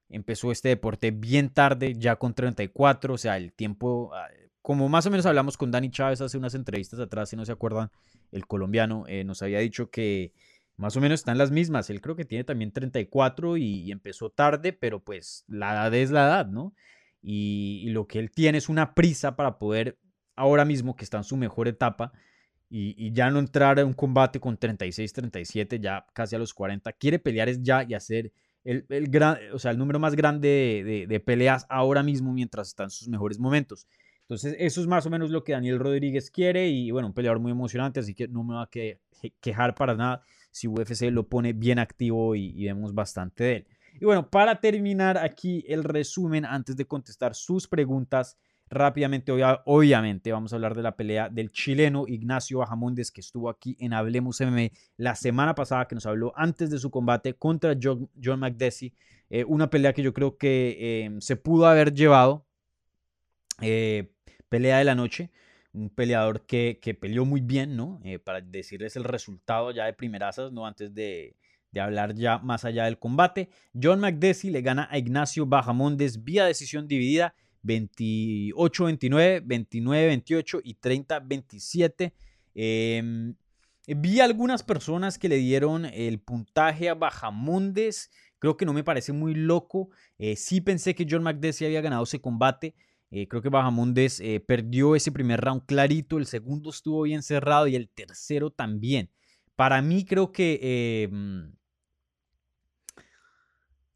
[0.09, 3.15] Empezó este deporte bien tarde, ya con 34.
[3.15, 4.27] O sea, el tiempo, ah,
[4.63, 7.53] como más o menos hablamos con Dani Chávez hace unas entrevistas atrás, si no se
[7.53, 7.93] acuerdan,
[8.33, 10.33] el colombiano eh, nos había dicho que
[10.81, 11.91] más o menos están las mismas.
[11.91, 16.27] Él creo que tiene también 34 y, empezó tarde, pero pues la edad es la
[16.27, 16.75] edad, ¿no?
[17.23, 19.99] y lo que él tiene es una prisa para poder
[20.37, 22.13] ahora mismo que está en su mejor etapa
[22.71, 26.93] y, ya no entrar a un combate con 36, 37, ya casi a los 40,
[26.93, 31.21] quiere pelear es ya y hacer el, gran, o sea, el número más grande de,
[31.21, 33.87] peleas ahora mismo mientras está en sus mejores momentos.
[34.23, 37.41] Entonces, eso es más o menos lo que Daniel Rodríguez quiere y bueno, un peleador
[37.41, 38.71] muy emocionante, así que no me va a
[39.41, 43.67] quejar para nada si UFC lo pone bien activo y, vemos bastante de él.
[44.01, 48.37] Y bueno, para terminar aquí el resumen, antes de contestar sus preguntas,
[48.73, 49.33] Rápidamente,
[49.65, 53.93] obviamente, vamos a hablar de la pelea del chileno Ignacio Bajamondes, que estuvo aquí en
[53.93, 58.41] Hablemos MMA la semana pasada, que nos habló antes de su combate contra John, John
[59.31, 62.47] eh, una pelea que yo creo que em, se pudo haber llevado.
[63.61, 64.13] Eh,
[64.49, 65.33] pelea de la noche.
[65.73, 68.01] Un peleador que, que peleó muy bien, ¿no?
[68.05, 70.67] Eh, para decirles el resultado ya de primerasas, ¿no?
[70.67, 71.37] Antes de,
[71.73, 73.49] de hablar ya más allá del combate.
[73.81, 82.13] John McDessie le gana a Ignacio Bajamondes vía decisión dividida 28-29, 29-28 y 30-27.
[82.55, 83.35] Em,
[83.87, 88.11] vi algunas personas que le dieron el puntaje a Bajamondes.
[88.39, 89.91] Creo que no me parece muy loco.
[90.19, 92.75] Eh, sí pensé que John McDessie había ganado ese combate.
[93.11, 96.19] Eh, creo que Bajamondes eh, perdió ese primer round clarito.
[96.19, 99.11] El segundo estuvo bien cerrado y el tercero también.
[99.57, 101.53] Para mí creo que em,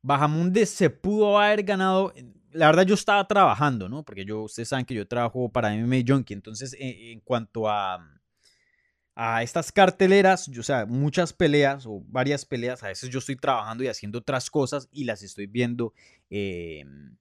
[0.02, 2.12] Bajamondes se pudo haber ganado
[2.54, 4.04] la verdad yo estaba trabajando, ¿no?
[4.04, 7.98] Porque yo, ustedes saben que yo trabajo para MMA Junkie, entonces eh, en cuanto a,
[9.16, 13.36] a estas carteleras, yo, o sea, muchas peleas o varias peleas, a veces yo estoy
[13.36, 15.92] trabajando y haciendo otras cosas y las estoy viendo
[16.30, 17.16] em,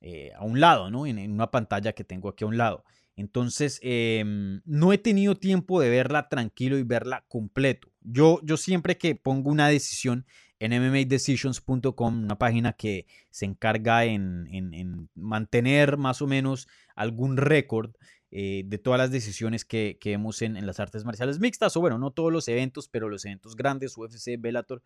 [0.00, 1.06] eh, a un lado, ¿no?
[1.06, 2.84] En, una pantalla que tengo aquí a un lado.
[3.16, 7.88] Entonces, em, no he tenido tiempo de verla tranquilo y verla completo.
[8.00, 10.24] Yo, yo siempre que pongo una decisión
[10.60, 17.92] en mmadecisions.com, una página que se encarga en, mantener más o menos algún récord
[18.30, 22.10] eh, de todas las decisiones que, vemos en, las artes marciales mixtas, o bueno, no
[22.10, 24.82] todos los eventos, pero los eventos grandes, UFC, Bellator.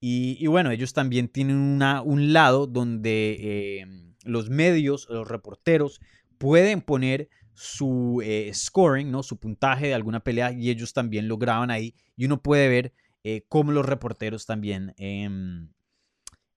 [0.00, 6.00] Y, bueno, ellos también tienen una, un lado donde eh, los medios, los reporteros,
[6.38, 9.22] pueden poner su eh, scoring, ¿no?
[9.22, 12.92] su puntaje de alguna pelea y ellos también lo graban ahí y uno puede ver
[13.22, 15.72] eh, cómo los reporteros también em,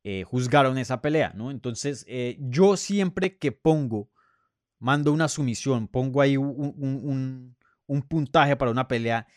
[0.03, 1.51] eh, juzgaron esa pelea, ¿no?
[1.51, 2.05] Entonces,
[2.39, 4.09] yo siempre que pongo,
[4.79, 7.55] mando una sumisión, pongo ahí un,
[8.09, 9.27] puntaje para una pelea,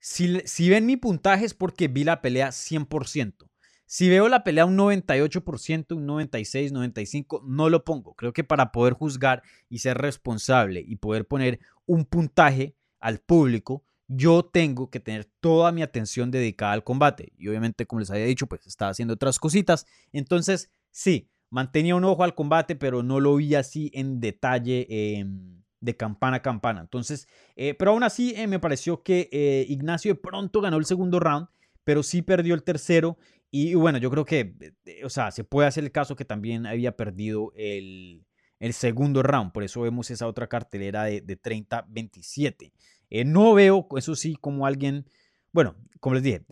[0.00, 3.48] si, si ven mi puntaje es porque vi la pelea 100%.
[3.86, 8.14] Si veo la pelea un 98%, un 96, 95, no lo pongo.
[8.14, 13.84] Creo que para poder juzgar y ser responsable y poder poner un puntaje al público,
[14.08, 17.32] yo tengo que tener toda mi atención dedicada al combate.
[17.36, 19.86] Y obviamente, como les había dicho, pues estaba haciendo otras cositas.
[20.12, 25.62] Entonces, sí, mantenía un ojo al combate, pero no lo vi así en detalle em,
[25.80, 26.80] de campana a campana.
[26.80, 30.86] Entonces, eh, pero aún así eh, me pareció que eh, Ignacio de pronto ganó el
[30.86, 31.48] segundo round,
[31.84, 33.16] pero sí perdió el tercero
[33.50, 34.54] y bueno, yo creo que,
[34.84, 38.24] eh, o sea, se puede hacer el caso que también había perdido el,
[38.72, 39.52] segundo round.
[39.52, 42.72] Por eso vemos esa otra cartelera de, 30-27.
[43.10, 45.06] Eh, no veo, eso sí, como alguien,
[45.52, 46.44] bueno, como les dije,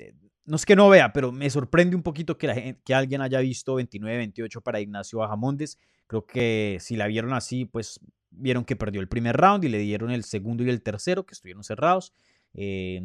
[0.44, 3.40] no es que no vea, pero me sorprende un poquito que, la, que alguien haya
[3.40, 5.78] visto 29-28 para Ignacio Bajamondes.
[6.06, 7.98] Creo que si la vieron así, pues
[8.30, 11.34] vieron que perdió el primer round y le dieron el segundo y el tercero, que
[11.34, 12.12] estuvieron cerrados.
[12.52, 13.00] Eh,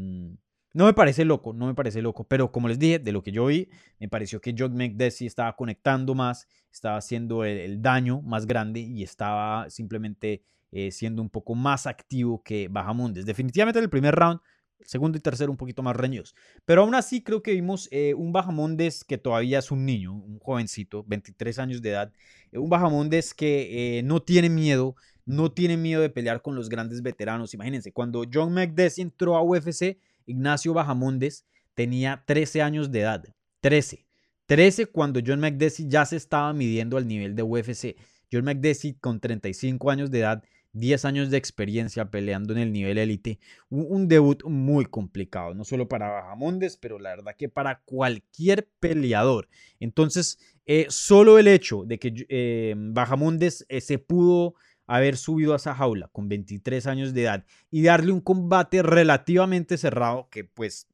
[0.73, 3.31] no me parece loco, no me parece loco, pero como les dije, de lo que
[3.31, 8.45] yo vi, me pareció que John McDessie estaba conectando más, estaba haciendo el, daño más
[8.45, 13.25] grande y estaba simplemente eh, siendo un poco más activo que Bajamondes.
[13.25, 14.39] Definitivamente en el primer round,
[14.81, 16.35] segundo y tercero un poquito más reñidos.
[16.65, 20.37] Pero aún así creo que vimos eh, un Bajamondes que todavía es un niño, un
[20.37, 22.13] jovencito, 23 años de edad,
[22.51, 27.01] eh, un Bajamondes que no tiene miedo, no tiene miedo de pelear con los grandes
[27.01, 27.55] veteranos.
[27.55, 33.23] Imagínense, cuando John McDessie entró a UFC, Ignacio Bajamondes tenía 13 años de edad.
[33.61, 34.05] 13.
[34.45, 37.95] 13 cuando John McDessie ya se estaba midiendo al nivel de UFC.
[38.31, 42.97] John McDessie con 35 años de edad, 10 años de experiencia peleando en el nivel
[42.97, 43.39] élite.
[43.69, 49.47] Un, debut muy complicado, no solo para Bajamondes, pero la verdad que para cualquier peleador.
[49.79, 54.55] Entonces, eh, solo el hecho de que eh, Bajamondes eh, se pudo
[54.89, 59.77] haber subido a esa jaula con 23 años de edad y darle un combate relativamente
[59.77, 60.87] cerrado que pues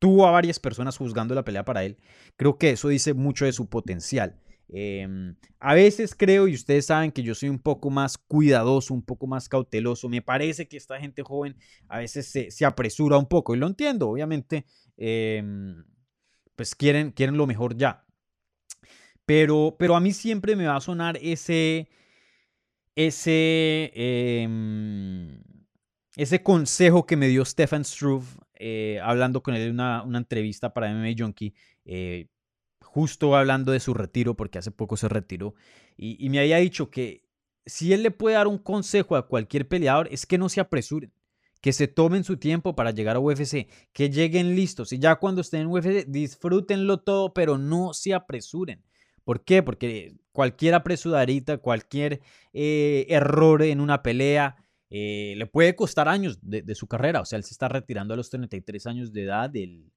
[0.00, 1.98] tuvo a varias personas juzgando la pelea para él,
[2.36, 4.40] creo que eso dice mucho de su potencial.
[4.68, 9.02] Em, a veces creo, y ustedes saben que yo soy un poco más cuidadoso, un
[9.02, 11.56] poco más cauteloso, me parece que esta gente joven
[11.88, 14.66] a veces se, apresura un poco, y lo entiendo, obviamente,
[14.96, 15.84] em,
[16.56, 18.04] pues quieren, quieren lo mejor ya.
[19.24, 21.88] Pero, pero a mí siempre me va a sonar ese,
[22.96, 25.38] ese, em,
[26.16, 28.26] ese consejo que me dio Stefan Struve
[28.58, 31.54] eh, hablando con él en una, entrevista para MMA Junkie,
[31.84, 32.28] eh,
[32.82, 35.54] justo hablando de su retiro, porque hace poco se retiró,
[35.98, 37.22] y, me había dicho que
[37.66, 41.12] si él le puede dar un consejo a cualquier peleador es que no se apresuren,
[41.60, 45.40] que se tomen su tiempo para llegar a UFC, que lleguen listos y ya cuando
[45.40, 48.82] estén en UFC disfrútenlo todo, pero no se apresuren.
[49.26, 49.60] ¿Por qué?
[49.60, 52.20] Porque cualquier apresuradita, cualquier
[52.52, 54.54] eh, error en una pelea
[54.88, 57.22] eh, le puede costar años de, su carrera.
[57.22, 59.56] O sea, él se está retirando a los 33 años de edad.
[59.56, 59.90] El,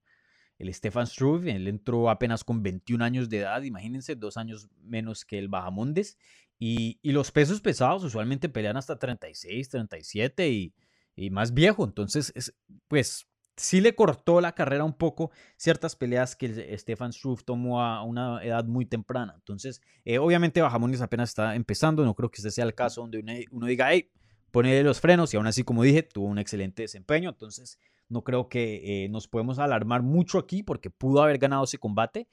[0.58, 5.26] el Stefan Struve, él entró apenas con 21 años de edad, imagínense, dos años menos
[5.26, 6.18] que el Bajamondes.
[6.58, 10.74] Y, y los pesos pesados usualmente pelean hasta 36, 37 y,
[11.16, 11.86] y más viejo.
[11.86, 12.56] Entonces, es,
[12.88, 13.29] pues
[13.60, 18.44] sí le cortó la carrera un poco ciertas peleas que Stefan Struve tomó a una
[18.44, 19.34] edad muy temprana.
[19.36, 23.46] Entonces, eh, obviamente Bajamones apenas está empezando, no creo que este sea el caso donde
[23.52, 24.10] uno, diga, hey,
[24.52, 27.30] ponele los frenos y aún así, como dije, tuvo un excelente desempeño.
[27.30, 31.78] Entonces, no creo que eh, nos podemos alarmar mucho aquí porque pudo haber ganado ese
[31.78, 32.28] combate.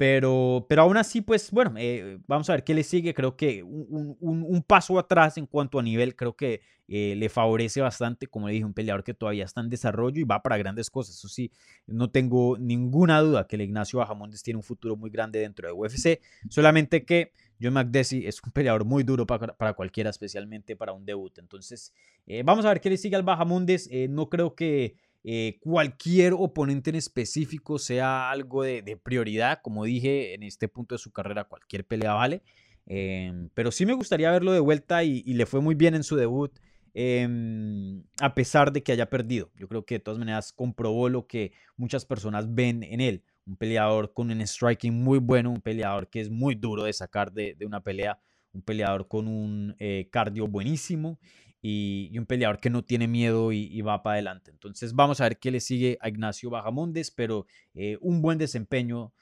[0.00, 3.12] Pero, pero aún así, pues bueno, eh, vamos a ver qué le sigue.
[3.12, 8.26] Creo que un, paso atrás en cuanto a nivel, creo que eh, le favorece bastante.
[8.26, 11.16] Como le dije, un peleador que todavía está en desarrollo y va para grandes cosas.
[11.16, 11.52] Eso sí,
[11.86, 15.74] no tengo ninguna duda que el Ignacio Bajamondes tiene un futuro muy grande dentro de
[15.74, 16.22] UFC.
[16.48, 21.04] Solamente que John McDessie es un peleador muy duro para, para cualquiera, especialmente para un
[21.04, 21.36] debut.
[21.36, 21.92] Entonces,
[22.26, 23.90] eh, vamos a ver qué le sigue al Bajamondes.
[24.08, 29.60] no creo que eh, cualquier oponente en específico sea algo de, prioridad.
[29.62, 32.42] Como dije, en este punto de su carrera cualquier pelea vale.
[32.86, 36.16] Em, pero sí me gustaría verlo de vuelta y, le fue muy bien en su
[36.16, 36.52] debut.
[36.94, 39.50] Em, a pesar de que haya perdido.
[39.56, 43.24] Yo creo que de todas maneras comprobó lo que muchas personas ven en él.
[43.46, 47.32] un peleador con un striking muy bueno, un peleador que es muy duro de sacar
[47.32, 48.20] de, una pelea,
[48.52, 51.18] un peleador con un eh, cardio buenísimo
[51.62, 54.50] y, un peleador que no tiene miedo y, va para adelante.
[54.50, 59.12] Entonces vamos a ver qué le sigue a Ignacio Bajamondes, pero eh, un buen desempeño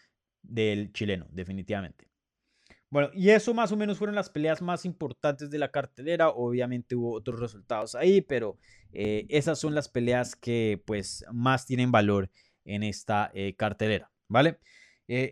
[0.42, 2.08] del chileno, definitivamente.
[2.90, 6.30] Bueno, y eso más o menos fueron las peleas más importantes de la cartelera.
[6.30, 8.58] Obviamente hubo otros resultados ahí, pero
[8.92, 12.30] eh, esas son las peleas que pues más tienen valor
[12.64, 14.58] en esta eh, cartelera, ¿vale?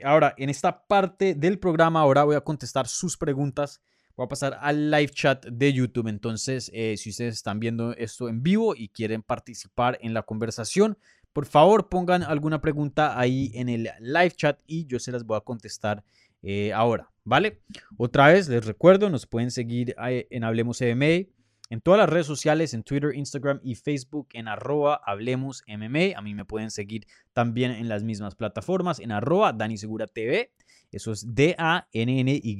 [0.05, 3.83] ahora, en esta parte del programa, ahora voy a contestar sus preguntas
[4.17, 6.09] voy a pasar al live chat de YouTube.
[6.09, 10.99] Entonces, eh, si ustedes están viendo esto en vivo y quieren participar en la conversación,
[11.33, 15.37] por favor pongan alguna pregunta ahí en el live chat y yo se las voy
[15.37, 16.03] a contestar
[16.43, 17.61] eh, ahora, ¿vale?
[17.99, 21.29] Otra vez les recuerdo, nos pueden seguir en Hablemos MMA.
[21.69, 26.17] En todas las redes sociales, en Twitter, Instagram y Facebook, en arroba Hablemos MMA.
[26.17, 30.53] A mí me pueden seguir también en las mismas plataformas, en arroba Dani Segura TV.
[30.93, 32.57] Eso es D-A-N-N-Y.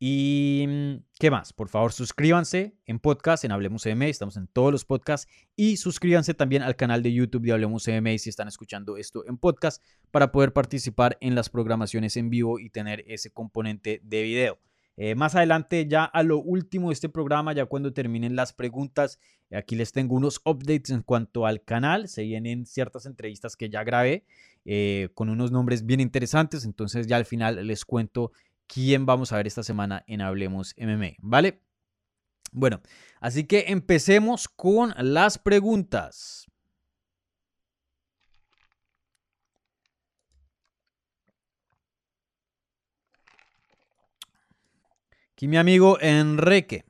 [0.00, 4.70] Y mm, qué más, por favor suscríbanse en podcast, en Hablemos CMA, estamos en todos
[4.70, 8.96] los podcasts y suscríbanse también al canal de YouTube de Hablemos CMA si están escuchando
[8.96, 9.82] esto en podcast
[10.12, 14.58] para poder participar en las programaciones en vivo y tener ese componente de video.
[15.00, 19.20] Eh, más adelante, ya a lo último de este programa, ya cuando terminen las preguntas,
[19.52, 22.08] aquí les tengo unos updates en cuanto al canal.
[22.08, 24.24] Se vienen ciertas entrevistas que ya grabé
[24.64, 26.64] eh, con unos nombres bien interesantes.
[26.64, 28.32] Entonces, ya al final les cuento
[28.68, 31.62] quién vamos a ver esta semana en Hablemos MMA, ¿vale?
[32.52, 32.80] Bueno,
[33.20, 36.46] así que empecemos con las preguntas.
[45.32, 46.84] Aquí mi amigo Enrique,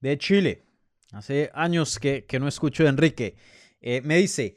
[0.00, 0.64] de Chile.
[1.12, 3.36] Hace años que, no escucho Enrique.
[3.80, 4.56] Eh, me dice,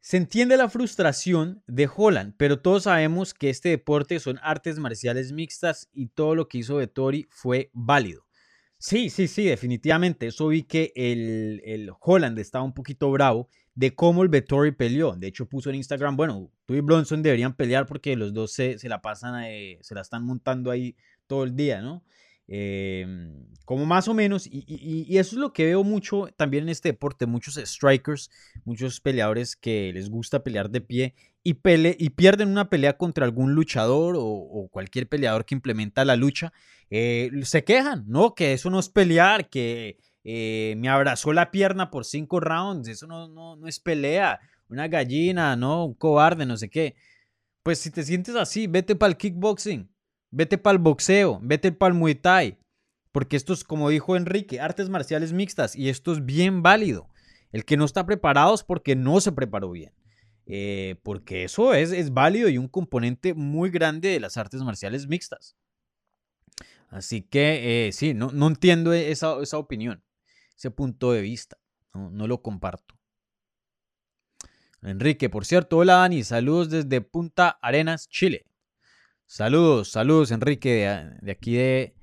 [0.00, 5.32] se entiende la frustración de Holland, pero todos sabemos que este deporte son artes marciales
[5.32, 8.26] mixtas y todo lo que hizo Vettori fue válido.
[8.78, 10.26] Sí, sí, sí, definitivamente.
[10.26, 15.12] Eso vi que el, el Holland estaba un poquito bravo de cómo el Vettori peleó.
[15.16, 18.78] De hecho, puso en Instagram, bueno, tú y Bronson deberían pelear porque los dos se,
[18.84, 19.44] la pasan,
[19.82, 20.96] se la están montando ahí
[21.26, 22.02] todo el día, ¿no?
[22.52, 26.88] Em, como más o menos, y, eso es lo que veo mucho también en este
[26.88, 28.28] deporte, muchos strikers,
[28.64, 33.24] muchos peleadores que les gusta pelear de pie y, pele y pierden una pelea contra
[33.24, 36.52] algún luchador o, cualquier peleador que implementa la lucha,
[36.90, 38.34] eh, se quejan, ¿no?
[38.34, 43.06] Que eso no es pelear, que eh, me abrazó la pierna por cinco rounds, eso
[43.06, 45.84] no, no, no es pelea, una gallina, ¿no?
[45.84, 46.96] Un cobarde, no sé qué.
[47.62, 49.88] Pues si te sientes así, vete para el kickboxing
[50.30, 52.58] Vete para el boxeo, vete para el muay thai.
[53.12, 57.08] Porque esto es, como dijo Enrique, artes marciales mixtas y esto es bien válido.
[57.50, 59.92] El que no está preparado es porque no se preparó bien.
[60.46, 65.08] Eh, porque eso es, es válido y un componente muy grande de las artes marciales
[65.08, 65.56] mixtas.
[66.88, 70.02] Así que eh, sí, no, no entiendo esa, esa, opinión,
[70.56, 71.56] ese punto de vista.
[71.94, 72.96] No, no, lo comparto.
[74.82, 78.46] Enrique, por cierto, hola Dani, saludos desde Punta Arenas, Chile.
[79.32, 80.88] Saludos, saludos Enrique
[81.20, 81.94] de, aquí de,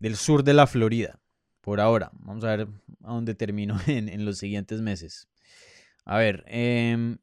[0.00, 1.20] del sur de la Florida.
[1.60, 2.68] Por ahora, vamos a ver
[3.04, 5.28] a dónde termino en, los siguientes meses.
[6.04, 7.16] A ver, eh,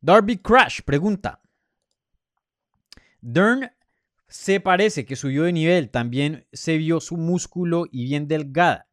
[0.00, 1.42] Darby Crash pregunta.
[3.20, 3.70] Dern
[4.26, 8.88] se parece que subió de nivel, también se vio su músculo y bien delgada.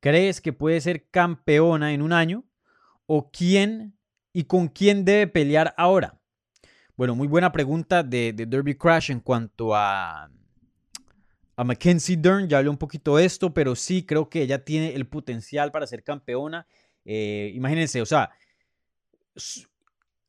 [0.00, 2.44] ¿Crees que puede ser campeona en un año?
[3.06, 3.96] ¿O quién
[4.34, 6.17] y con quién debe pelear ahora?
[6.98, 10.28] Bueno, muy buena pregunta de, Derby Crash en cuanto a,
[11.54, 12.48] a Mackenzie Dern.
[12.48, 15.86] Ya hablé un poquito de esto, pero sí creo que ella tiene el potencial para
[15.86, 16.66] ser campeona.
[17.04, 18.32] Eh, imagínense, o sea,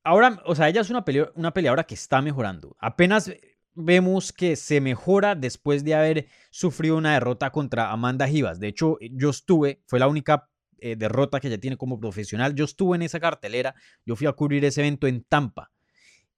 [0.04, 1.04] ahora, o sea, ella es una,
[1.34, 2.78] una peleadora que está mejorando.
[2.78, 3.32] Apenas
[3.74, 8.60] vemos que se mejora después de haber sufrido una derrota contra Amanda Givas.
[8.60, 10.48] De hecho, yo estuve, fue la única
[10.78, 12.54] eh, derrota que ella tiene como profesional.
[12.54, 13.74] Yo estuve en esa cartelera,
[14.06, 15.72] yo fui a cubrir ese evento en Tampa.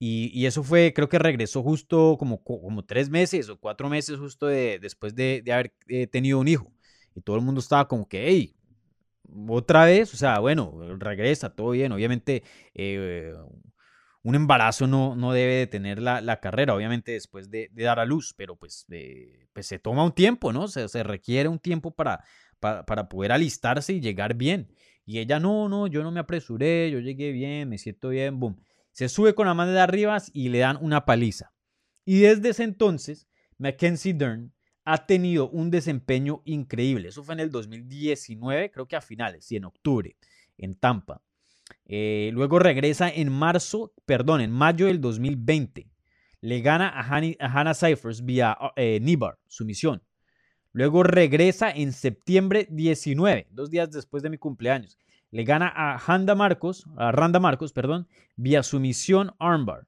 [0.03, 4.47] Y, eso fue, creo que regresó justo como, como tres meses o cuatro meses justo
[4.47, 6.73] de, después de, haber eh, tenido un hijo.
[7.13, 8.55] Y todo el mundo estaba como que, hey,
[9.47, 11.91] otra vez, o sea, bueno, regresa, todo bien.
[11.91, 12.41] Obviamente,
[12.73, 13.31] eh,
[14.23, 18.33] un embarazo no, no debe detener la, la carrera, obviamente después de, dar a luz,
[18.35, 18.87] pero pues,
[19.53, 20.67] pues se toma un tiempo, ¿no?
[20.67, 22.23] Se, se requiere un tiempo para,
[22.59, 24.73] para, para poder alistarse y llegar bien.
[25.05, 28.57] Y ella, no, no, yo no me apresuré, yo llegué bien, me siento bien, boom.
[28.91, 31.53] Se sube con Amanda Rivas y le dan una paliza.
[32.05, 33.27] Y desde ese entonces,
[33.57, 37.09] Mackenzie Dern ha tenido un desempeño increíble.
[37.09, 40.17] Eso fue en el 2019, creo que a finales, sí, en octubre,
[40.57, 41.21] en Tampa.
[41.85, 45.87] Eh, luego regresa en marzo, perdón, en mayo del 2020.
[46.41, 50.01] Le gana a, Hannah Cyphers vía eh, Nibar, sumisión.
[50.73, 54.97] Luego regresa en septiembre 19, dos días después de mi cumpleaños.
[55.31, 59.87] Le gana a Marcos, a Randa Marcos, perdón, vía sumisión armbar.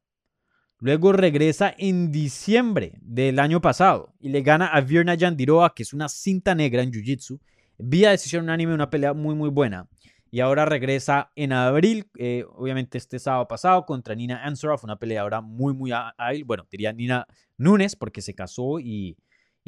[0.80, 5.94] Luego regresa en diciembre del año pasado y le gana a Virna Yandiroa, que es
[5.94, 7.40] una cinta negra en Jiu-Jitsu,
[7.78, 9.88] vía decisión unánime, una pelea muy, muy buena.
[10.30, 15.42] Y ahora regresa en abril, eh, obviamente este sábado pasado, contra Nina Ansaroff, una peleadora
[15.42, 16.44] muy, muy hábil.
[16.44, 17.28] Bueno, diría Nina
[17.58, 19.16] Núñez, porque se casó y,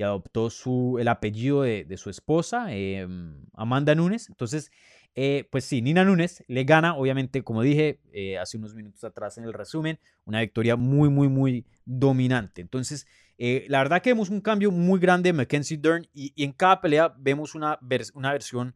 [0.01, 4.27] adoptó su, el apellido de, su esposa, em, Amanda Núñez.
[4.27, 4.71] Entonces,
[5.15, 9.37] eh, pues sí, Nina Núñez le gana, obviamente, como dije eh, hace unos minutos atrás
[9.37, 12.61] en el resumen, una victoria muy, muy, muy dominante.
[12.61, 13.07] Entonces,
[13.37, 16.81] eh, la verdad que vemos un cambio muy grande de Mackenzie Dern y, en cada
[16.81, 17.79] pelea vemos una,
[18.13, 18.75] una versión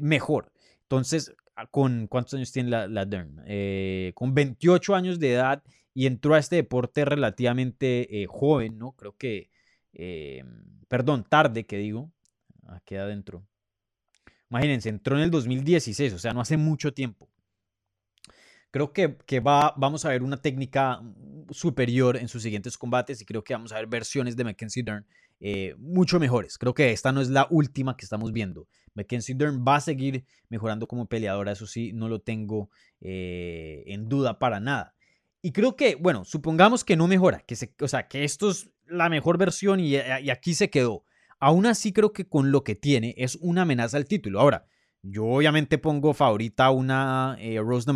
[0.00, 0.52] mejor.
[0.82, 3.42] Entonces, ah, ¿con cuántos años tiene la, la Dern?
[4.14, 5.62] con 28 años de edad
[5.92, 8.92] y entró a este deporte relativamente joven, ¿no?
[8.92, 9.50] Creo que,
[10.88, 12.10] perdón, tarde que digo,
[12.68, 13.44] aquí adentro
[14.50, 17.28] Imagínense, entró en el 2016, o sea, no hace mucho tiempo.
[18.70, 21.00] Creo que, que va, vamos a ver una técnica
[21.50, 25.06] superior en sus siguientes combates y creo que vamos a ver versiones de Mackenzie Dern
[25.40, 26.58] eh, mucho mejores.
[26.58, 28.66] Creo que esta no es la última que estamos viendo.
[28.94, 32.70] Mackenzie Dern va a seguir mejorando como peleadora, eso sí, no lo tengo
[33.00, 34.94] eh, en duda para nada.
[35.42, 38.70] Y creo que, bueno, supongamos que no mejora, que se, o sea, que esto es
[38.86, 41.04] la mejor versión y, y aquí se quedó.
[41.44, 44.40] Aún así creo que con lo que tiene es una amenaza al título.
[44.40, 44.64] Ahora,
[45.02, 47.86] yo obviamente pongo favorita una eh, Rose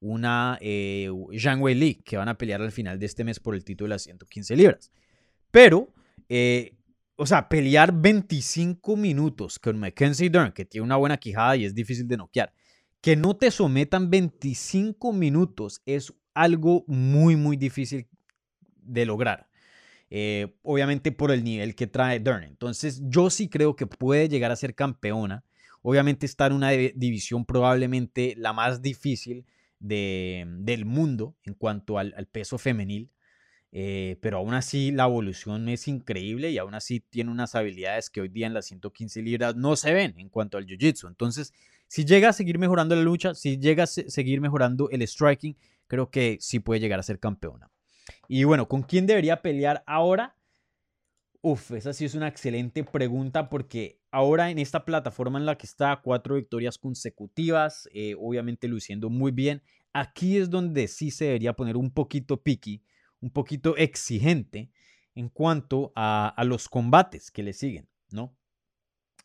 [0.00, 3.54] una eh, Zhang Wei Li, que van a pelear al final de este mes por
[3.54, 4.90] el título de las 115 libras.
[5.50, 5.92] Pero,
[6.30, 6.78] eh,
[7.16, 11.74] o sea, pelear 25 minutos con Mackenzie Dern, que tiene una buena quijada y es
[11.74, 12.54] difícil de noquear,
[13.02, 18.08] que no te sometan 25 minutos es algo muy, muy difícil
[18.78, 19.51] de lograr.
[20.14, 22.44] Eh, obviamente por el nivel que trae Dern.
[22.44, 25.42] Entonces yo sí creo que puede llegar a ser campeona.
[25.80, 29.46] Obviamente está en una división probablemente la más difícil
[29.78, 33.10] del mundo en cuanto al, peso femenil.
[33.72, 38.20] Eh, pero aún así la evolución es increíble y aún así tiene unas habilidades que
[38.20, 41.08] hoy día en las 115 libras no se ven en cuanto al jiu-jitsu.
[41.08, 41.54] Entonces,
[41.88, 45.56] si llega a seguir mejorando la lucha, si llega a seguir mejorando el striking,
[45.86, 47.71] creo que sí puede llegar a ser campeona.
[48.28, 50.36] Y bueno, ¿con quién debería pelear ahora?
[51.40, 55.66] Uf, esa sí es una excelente pregunta porque ahora en esta plataforma en la que
[55.66, 61.54] está, cuatro victorias consecutivas, eh, obviamente luciendo muy bien, aquí es donde sí se debería
[61.54, 62.84] poner un poquito picky,
[63.20, 64.70] un poquito exigente
[65.14, 68.36] en cuanto a, los combates que le siguen, ¿no?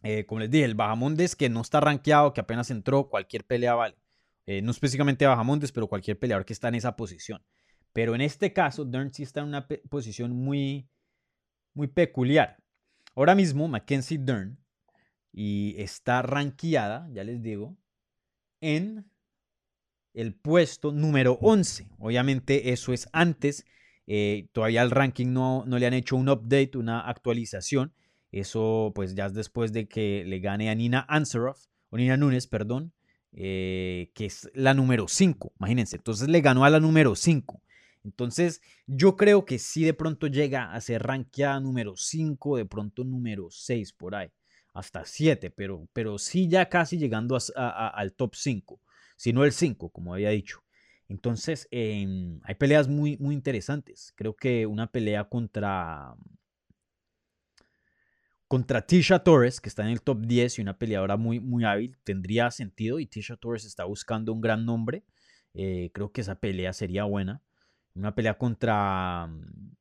[0.04, 3.76] Eh, como les dije, el Bajamondes que no está rankeado, que apenas entró, cualquier pelea
[3.76, 3.96] vale.
[4.46, 7.44] Eh, no específicamente Bajamondes, pero cualquier peleador que está en esa posición.
[7.94, 10.88] Pero en este caso, Dern sí está en una posición muy,
[11.74, 12.58] muy peculiar.
[13.16, 14.58] Ahora mismo, Mackenzie Dern
[15.34, 17.78] y está rankeada, ya les digo,
[18.62, 19.06] en
[20.14, 21.90] el puesto número 11.
[22.00, 23.66] Obviamente eso es antes,
[24.08, 27.94] eh, todavía el ranking no, no, le han hecho un update, una actualización.
[28.32, 32.48] Eso pues ya es después de que le gane a Nina Ansaroff, o Nina Núñez,
[32.48, 32.94] perdón,
[33.32, 35.98] eh, que es la número 5, imagínense.
[35.98, 37.62] Entonces le ganó a la número 5.
[38.08, 43.04] Entonces, yo creo que sí de pronto llega a ser rankeada número 5, de pronto
[43.04, 44.32] número 6 por ahí,
[44.74, 48.80] hasta 7, pero, pero sí ya casi llegando al top 5,
[49.18, 50.64] si no el 5, como había dicho.
[51.10, 54.14] Entonces, em, hay peleas muy, muy interesantes.
[54.16, 56.16] Creo que una pelea contra,
[58.48, 61.98] contra Tisha Torres, que está en el top 10 y una peleadora muy, muy hábil,
[62.06, 63.00] tendría sentido.
[63.00, 65.04] Y Tisha Torres está buscando un gran nombre.
[65.54, 67.42] Eh, creo que esa pelea sería buena.
[67.98, 69.72] Una pelea contra mm,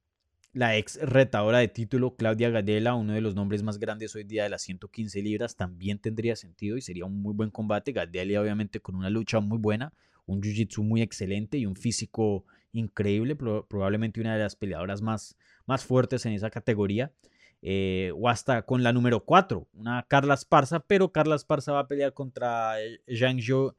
[0.54, 4.44] la ex retadora de título Claudia Gadela, uno de los nombres más grandes hoy día
[4.44, 7.92] de las 115 libras, también tendría sentido y sería un muy buen combate.
[7.92, 9.92] Gadela obviamente con una lucha muy buena,
[10.24, 15.36] un jiu-jitsu muy excelente y un físico increíble, probablemente una de las peleadoras más,
[15.66, 17.12] más fuertes en esa categoría.
[17.62, 21.88] Eh, o hasta con la número 4, una Carla Esparza, pero Carla Esparza va a
[21.88, 23.74] pelear contra eh, Zhang Zhou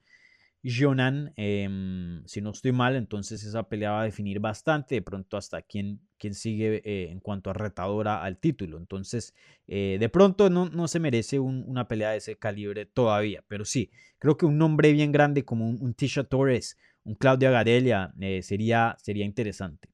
[0.64, 5.38] Jonan, em, si no estoy mal, entonces esa pelea va a definir bastante, de pronto
[5.38, 8.78] hasta quién, quién sigue eh, en cuanto a retadora al título.
[8.78, 9.34] Entonces,
[9.68, 13.91] eh, de pronto no, no se merece una pelea de ese calibre todavía, pero sí,
[14.20, 18.95] creo que un nombre bien grande como un, Tisha Torres, un Claudia Gadelia, eh, sería,
[18.99, 19.89] sería interesante.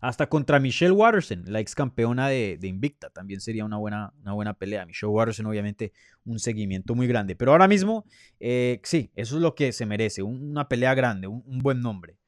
[0.00, 4.54] Hasta contra Michelle Watterson, la ex campeona de, Invicta, también sería una buena, una buena
[4.54, 4.86] pelea.
[4.86, 5.92] Michelle Watterson, obviamente,
[6.24, 7.36] un seguimiento muy grande.
[7.36, 8.04] Pero ahora mismo,
[8.40, 12.18] eh, sí, eso es lo que se merece, una pelea grande, un, buen nombre.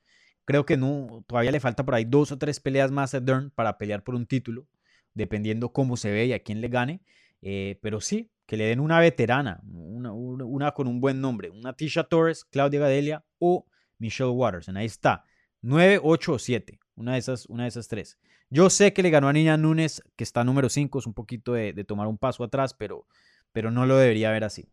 [0.45, 3.51] Creo que no, todavía le falta por ahí dos o tres peleas más a Dern
[3.51, 4.67] para pelear por un título,
[5.15, 7.03] dependiendo cómo se ve y a quién le gane.
[7.43, 11.75] Eh, pero sí, que le den una veterana, una, una, con un buen nombre, una
[11.75, 13.67] Tisha Torres, Claudia Gadelia o
[13.99, 14.77] Michelle Watterson.
[14.77, 15.25] Ahí está,
[15.63, 16.79] 9, 8 o 7.
[16.97, 18.19] Una de esas, una de esas tres.
[18.49, 21.53] Yo sé que le ganó a Niña Núñez, que está número 5, es un poquito
[21.53, 23.07] de, tomar un paso atrás, pero,
[23.53, 24.69] pero no lo debería ver así.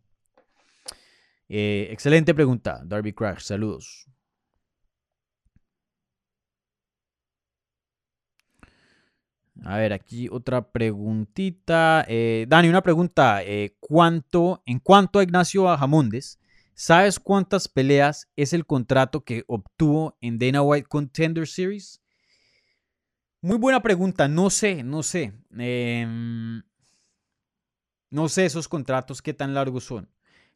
[1.48, 3.42] Eh, excelente pregunta, Darby Crash.
[3.42, 4.06] Saludos.
[9.64, 12.04] A ver, aquí otra preguntita.
[12.08, 13.42] Eh, Dani, una pregunta.
[13.44, 16.38] Eh, ¿cuánto, en cuanto a Ignacio Bajamondes,
[16.74, 22.03] ¿sabes cuántas peleas es el contrato que obtuvo en Dana White Contender Series?
[23.44, 24.26] Muy buena pregunta.
[24.26, 25.34] No sé, no sé.
[25.58, 26.62] Em,
[28.08, 30.08] no sé esos contratos qué tan largos son.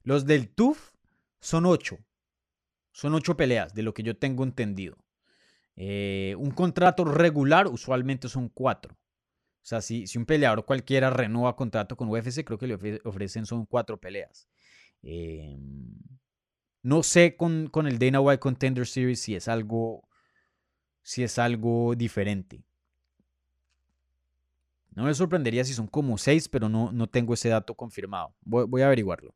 [0.05, 0.93] Los del TUF
[1.39, 1.99] son ocho.
[2.93, 4.97] Son ocho peleas, de lo que yo tengo entendido.
[5.77, 8.95] Eh, un contrato regular usualmente son cuatro.
[8.95, 13.45] O sea, si, si un peleador cualquiera renueva contrato con UFC, creo que le ofrecen
[13.45, 14.49] son cuatro peleas.
[15.03, 15.93] Em,
[16.83, 20.09] no sé con, con, el Dana White Contender Series si es algo,
[21.03, 22.65] si es algo diferente.
[24.99, 28.35] No me sorprendería si son como seis, pero no, no tengo ese dato confirmado.
[28.43, 29.33] Voy, a averiguarlo.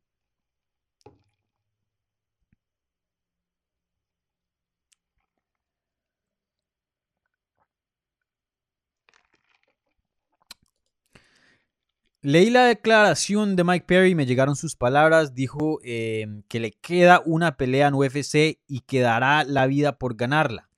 [12.23, 17.23] Leí la declaración de Mike Perry, me llegaron sus palabras, dijo em, que le queda
[17.25, 20.69] una pelea en UFC y quedará la vida por ganarla.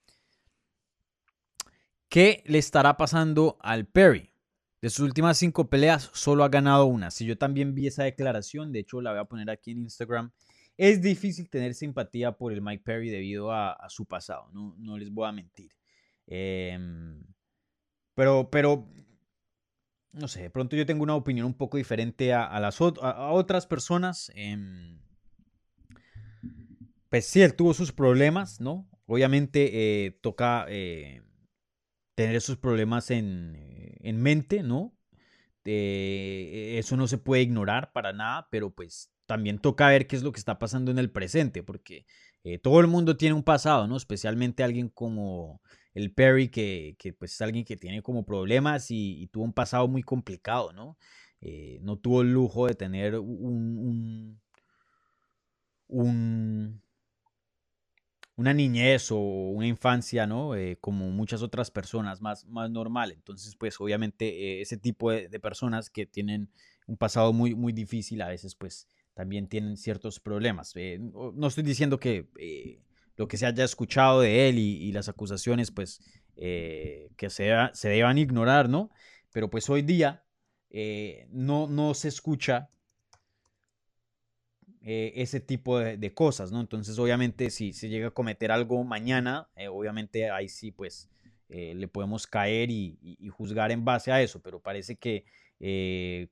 [2.11, 4.34] ¿Qué le estará pasando al Perry?
[4.85, 7.11] De sus últimas cinco peleas, solo ha ganado una.
[7.11, 10.30] Si yo también vi esa declaración, de hecho la voy a poner aquí en Instagram.
[10.76, 15.11] Es difícil tener simpatía por el Mike Perry debido a, su pasado, no, no, les
[15.11, 15.70] voy a mentir.
[16.26, 17.24] Em,
[18.14, 18.87] pero, pero,
[20.12, 24.30] no sé, de pronto yo tengo una opinión un poco diferente a, las otras personas.
[24.35, 24.99] Em,
[27.09, 28.87] pues sí, él tuvo sus problemas, ¿no?
[29.07, 29.70] Obviamente
[30.05, 31.22] eh, toca eh,
[32.15, 34.97] tener esos problemas en, en mente, ¿no?
[35.65, 40.23] Eh, eso no se puede ignorar para nada, pero pues también toca ver qué es
[40.23, 42.07] lo que está pasando en el presente, porque
[42.45, 43.97] eh, todo el mundo tiene un pasado, ¿no?
[43.97, 45.62] Especialmente alguien como
[45.95, 49.89] el Perry, que, que pues es alguien que tiene como problemas y, tuvo un pasado
[49.89, 50.99] muy complicado, ¿no?
[51.41, 54.41] Eh, no tuvo el lujo de tener un,
[55.89, 56.84] un
[58.37, 60.57] una niñez o una infancia, ¿no?
[60.57, 63.12] Eh, como muchas otras personas, más, más normal.
[63.12, 66.51] Entonces, pues obviamente eh, ese tipo de, personas que tienen
[66.87, 70.72] un pasado muy, muy difícil, a veces pues también tienen ciertos problemas.
[70.74, 72.28] Eh, no estoy diciendo que
[73.16, 76.01] lo que se haya escuchado de él y, las acusaciones, pues
[76.35, 78.91] que se, se deban ignorar, ¿no?
[79.32, 80.24] Pero pues hoy día
[81.30, 82.68] no, no se escucha
[84.87, 86.61] eh, ese tipo de, cosas, ¿no?
[86.61, 91.09] Entonces, obviamente, si se llega a cometer algo mañana, eh, obviamente ahí sí, pues,
[91.49, 92.99] eh, le podemos caer y,
[93.30, 95.24] juzgar en base a eso, pero parece que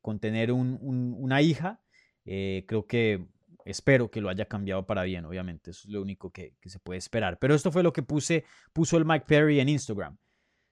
[0.03, 1.81] con tener una hija,
[2.25, 3.25] creo que,
[3.65, 6.99] espero que lo haya cambiado para bien, obviamente, eso es lo único que, se puede
[6.99, 7.39] esperar.
[7.39, 10.19] Pero esto fue lo que puso el Mike Perry en Instagram.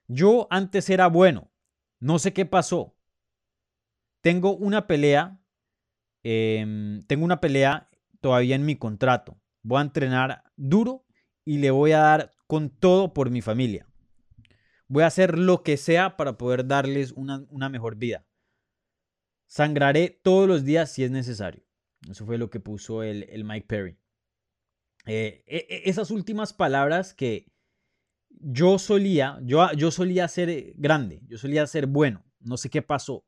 [0.07, 1.51] Yo antes era bueno,
[1.99, 2.95] no sé qué pasó.
[4.21, 5.40] Tengo una pelea
[6.23, 7.89] Em, tengo una pelea
[8.21, 9.41] todavía en mi contrato.
[9.63, 11.07] Voy a entrenar duro
[11.45, 13.87] y le voy a dar con todo por mi familia.
[14.89, 18.27] Voy a hacer lo que sea para poder darles una, mejor vida.
[19.47, 21.65] Sangraré todos los días si es necesario.
[22.09, 23.99] Eso fue lo que puso el, Mike Perry.
[25.07, 27.47] Eh, e, e, esas últimas palabras que
[28.29, 33.25] yo solía, yo, yo solía ser grande, yo solía ser bueno, no sé qué pasó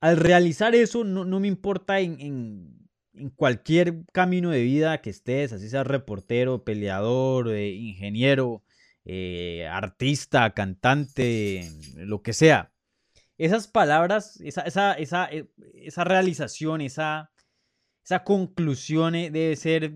[0.00, 2.76] al realizar eso, no, me importa en,
[3.34, 8.62] cualquier camino de vida que estés, así seas reportero, peleador, eh, ingeniero,
[9.04, 12.72] eh, artista, cantante, lo que sea.
[13.36, 17.32] Esas palabras, esa, esa, esa, eh, esa realización, esa,
[18.04, 19.92] esa conclusión debe ser...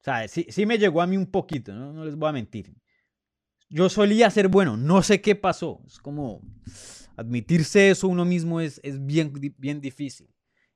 [0.00, 1.92] O sea, sí, me llegó a mí un poquito, ¿no?
[1.92, 2.74] no les voy a mentir.
[3.68, 5.82] Yo solía ser bueno, no sé qué pasó.
[5.86, 6.40] Es como
[7.20, 10.28] admitirse eso uno mismo es, es bien, bien difícil.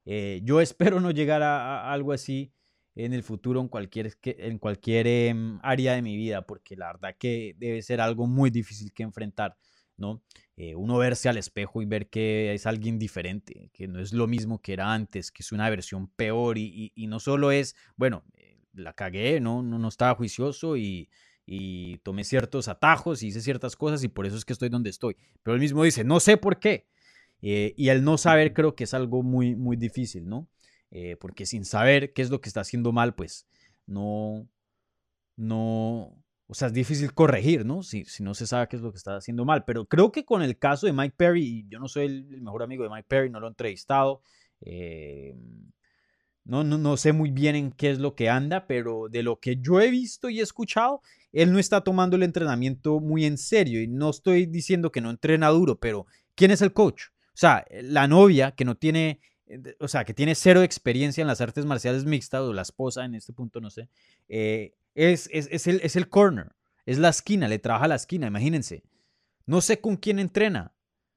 [0.04, 2.52] Eh, yo espero no llegar a, algo así.
[2.96, 7.16] en el futuro en cualquier, en cualquier em, área de mi vida, porque la verdad
[7.18, 9.56] que debe ser algo muy difícil que enfrentar,
[9.96, 10.22] ¿no?
[10.56, 14.28] Eh, uno verse al espejo y ver que es alguien diferente, que no es lo
[14.28, 18.60] mismo que era antes, que es una versión peor y, no solo es, bueno, eh,
[18.74, 19.62] la cagué, ¿no?
[19.62, 21.08] No, no estaba juicioso y,
[21.46, 24.90] y tomé ciertos atajos y hice ciertas cosas y por eso es que estoy donde
[24.90, 25.16] estoy.
[25.42, 26.86] Pero él mismo dice, no sé por qué.
[27.42, 30.48] Eh, y el no saber creo que es algo muy, muy difícil, ¿no?
[31.18, 33.48] porque sin saber qué es lo que está haciendo mal, pues
[33.84, 34.48] no,
[35.36, 36.16] no,
[36.46, 37.82] o sea, es difícil corregir, ¿no?
[37.82, 39.64] Si, si, no se sabe qué es lo que está haciendo mal.
[39.64, 42.84] Pero creo que con el caso de Mike Perry, yo no soy el, mejor amigo
[42.84, 44.22] de Mike Perry, no lo he entrevistado.
[44.60, 45.34] Eh,
[46.44, 49.40] no, no, no, sé muy bien en qué es lo que anda, pero de lo
[49.40, 51.00] que yo he visto y he escuchado,
[51.32, 53.82] él no está tomando el entrenamiento muy en serio.
[53.82, 57.06] Y no estoy diciendo que no entrena duro, pero ¿quién es el coach?
[57.28, 61.28] O sea, la novia que no tiene, eh, o sea, que tiene cero experiencia en
[61.28, 63.88] las artes marciales mixtas, o la esposa en este punto, no sé,
[64.28, 66.52] eh, es, es, el, es el corner,
[66.86, 68.84] es la esquina, le trabaja la esquina, imagínense.
[69.46, 70.72] No sé con quién entrena.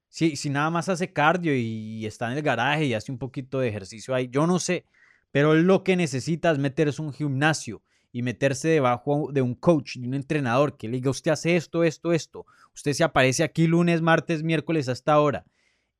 [0.09, 3.59] Si, si nada más hace cardio y, está en el garaje y hace un poquito
[3.59, 4.85] de ejercicio ahí, yo no sé.
[5.31, 10.07] Pero lo que necesita es meterse un gimnasio y meterse debajo de un coach, de
[10.07, 12.45] un entrenador que le diga, usted hace esto, esto, esto.
[12.73, 15.45] Usted se aparece aquí lunes, martes, miércoles hasta ahora.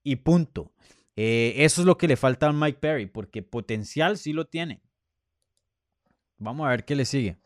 [0.04, 0.72] Y punto.
[1.16, 4.82] Eh, eso es lo que le falta a Mike Perry, porque potencial sí lo tiene.
[6.38, 7.38] Vamos a ver qué le sigue.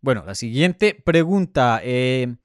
[0.00, 1.80] Bueno, la siguiente pregunta.
[1.82, 2.36] Eh,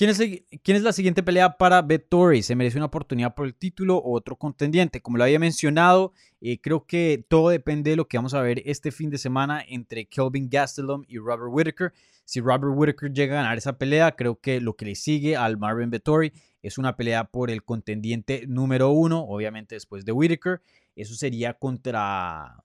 [0.00, 0.18] ¿quién, es
[0.62, 2.42] ¿Quién es la siguiente pelea para Vettori?
[2.42, 5.02] ¿Se merece una oportunidad por el título o otro contendiente?
[5.02, 8.62] Como lo había mencionado, eh, creo que todo depende de lo que vamos a ver
[8.64, 11.92] este fin de semana entre Kelvin Gastelum y Robert Whitaker.
[12.24, 15.58] Si Robert Whitaker llega a ganar esa pelea, creo que lo que le sigue al
[15.58, 16.32] Marvin Vettori
[16.62, 20.62] es una pelea por el contendiente número uno, obviamente después de Whitaker.
[20.96, 22.64] Eso sería contra,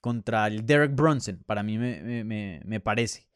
[0.00, 3.29] contra el Derek Brunson, para mí me parece.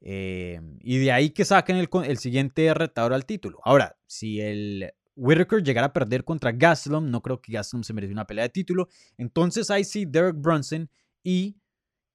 [0.00, 3.60] Eh, y de ahí que saquen el, el, siguiente retador al título.
[3.64, 8.12] Ahora, si el Whitaker llegara a perder contra Gastelum, no creo que Gastelum se merezca
[8.12, 8.88] una pelea de título.
[9.16, 10.88] Entonces ahí sí Derek Brunson
[11.24, 11.56] y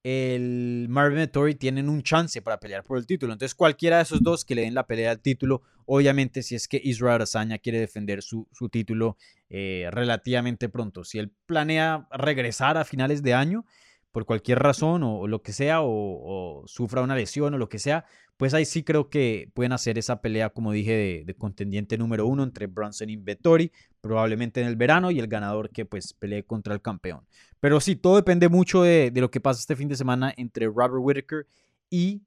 [0.04, 3.34] el Marvin Vettori tienen un chance para pelear por el título.
[3.34, 6.68] Entonces cualquiera de esos dos que le den la pelea al título, obviamente si es
[6.68, 9.18] que Israel Azaña quiere defender su, su título
[9.50, 11.04] eh, relativamente pronto.
[11.04, 13.66] Si él planea regresar a finales de año,
[14.12, 18.06] por cualquier razón o, lo que sea, o, sufra una lesión o lo que sea,
[18.38, 22.44] pues ahí sí creo que pueden hacer esa pelea, como dije, de, contendiente número uno
[22.44, 26.74] entre Bronson y Vettori, probablemente en el verano, y el ganador que pues pelee contra
[26.74, 27.26] el campeón.
[27.60, 30.96] Pero sí, todo depende mucho de, lo que pasa este fin de semana entre Robert
[30.98, 31.48] Whitaker
[31.90, 32.22] y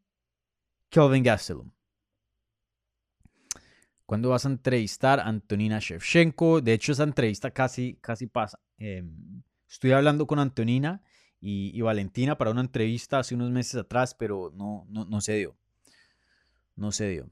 [0.89, 1.70] Kelvin Gastelum.
[4.07, 6.61] ¿Cuándo vas a entrevistar a Antonina Shevchenko?
[6.61, 8.61] De hecho, esa entrevista casi, casi pasa.
[8.78, 11.03] Em, estoy hablando con Antonina
[11.47, 15.55] y, Valentina para una entrevista hace unos meses atrás, pero no, no, se dio.
[16.74, 17.28] No se dio.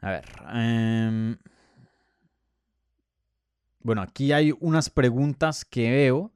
[0.00, 0.24] A ver.
[0.52, 1.36] Em,
[3.80, 6.32] bueno, aquí hay unas preguntas que veo,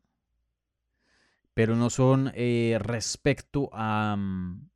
[1.55, 4.69] pero no son eh, respecto a, mm,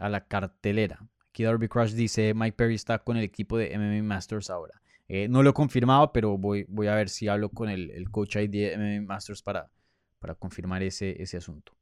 [0.00, 1.08] a la cartelera.
[1.28, 4.82] Aquí Darby Crush dice, Mike Perry está con el equipo de MMA Masters ahora.
[5.08, 8.10] Eh, no lo he confirmado, pero voy, voy a ver si hablo con el, el
[8.10, 9.70] coach ID Masters para,
[10.18, 11.72] para confirmar ese, ese asunto.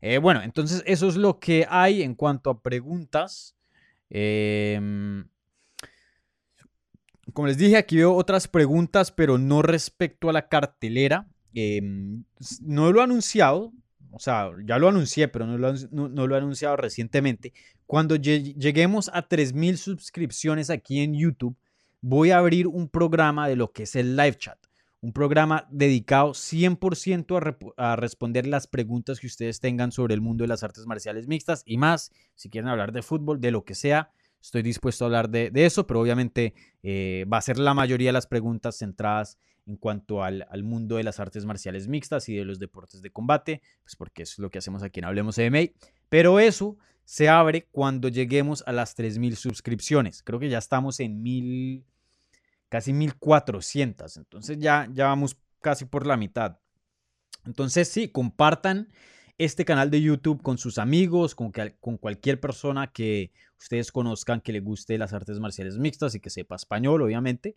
[0.00, 3.56] Eh, bueno, entonces eso es lo que hay en cuanto a preguntas.
[4.10, 5.26] Em,
[7.32, 11.26] como les dije, aquí veo otras preguntas, pero no respecto a la cartelera.
[11.54, 12.24] Em,
[12.60, 13.72] no lo he anunciado,
[14.10, 17.52] o sea, ya lo anuncié, pero no lo, no lo he anunciado recientemente.
[17.86, 21.56] Cuando lleguemos a 3.000 suscripciones aquí en YouTube,
[22.00, 24.58] voy a abrir un programa de lo que es el live chat.
[25.00, 30.42] Un programa dedicado 100% a, a, responder las preguntas que ustedes tengan sobre el mundo
[30.44, 32.10] de las artes marciales mixtas y más.
[32.34, 35.86] Si quieren hablar de fútbol, de lo que sea, estoy dispuesto a hablar de, eso,
[35.86, 40.46] pero obviamente eh, va a ser la mayoría de las preguntas centradas en cuanto al,
[40.62, 44.38] mundo de las artes marciales mixtas y de los deportes de combate, pues porque es
[44.38, 45.72] lo que hacemos aquí en Hablemos MMA.
[46.08, 50.24] Pero eso se abre cuando lleguemos a las 3.000 suscripciones.
[50.24, 51.84] Creo que ya estamos en 1.000
[52.68, 54.16] casi 1400.
[54.16, 56.58] Entonces ya, ya vamos casi por la mitad.
[57.46, 58.88] Entonces sí, compartan
[59.38, 64.52] este canal de YouTube con sus amigos, con, con cualquier persona que ustedes conozcan que
[64.52, 67.54] le guste las artes marciales mixtas y que sepa español, obviamente.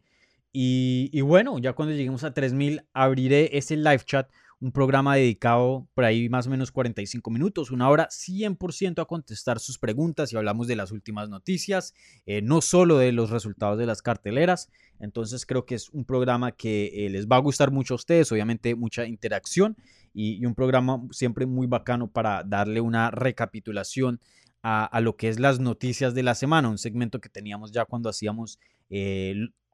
[0.52, 4.30] Y, y bueno, ya cuando lleguemos a 3000 abriré ese live chat
[4.62, 9.60] un programa dedicado por ahí más o menos 45 minutos, una hora 100% a contestar
[9.60, 11.94] sus preguntas y hablamos de las últimas noticias,
[12.26, 14.70] eh, no solo de los resultados de las carteleras.
[15.00, 18.32] Entonces creo que es un programa que eh, les va a gustar mucho a ustedes,
[18.34, 19.78] obviamente mucha interacción
[20.14, 24.20] y, un programa siempre muy bacano para darle una recapitulación
[24.62, 28.10] a, lo que es las noticias de la semana, un segmento que teníamos ya cuando
[28.10, 28.60] hacíamos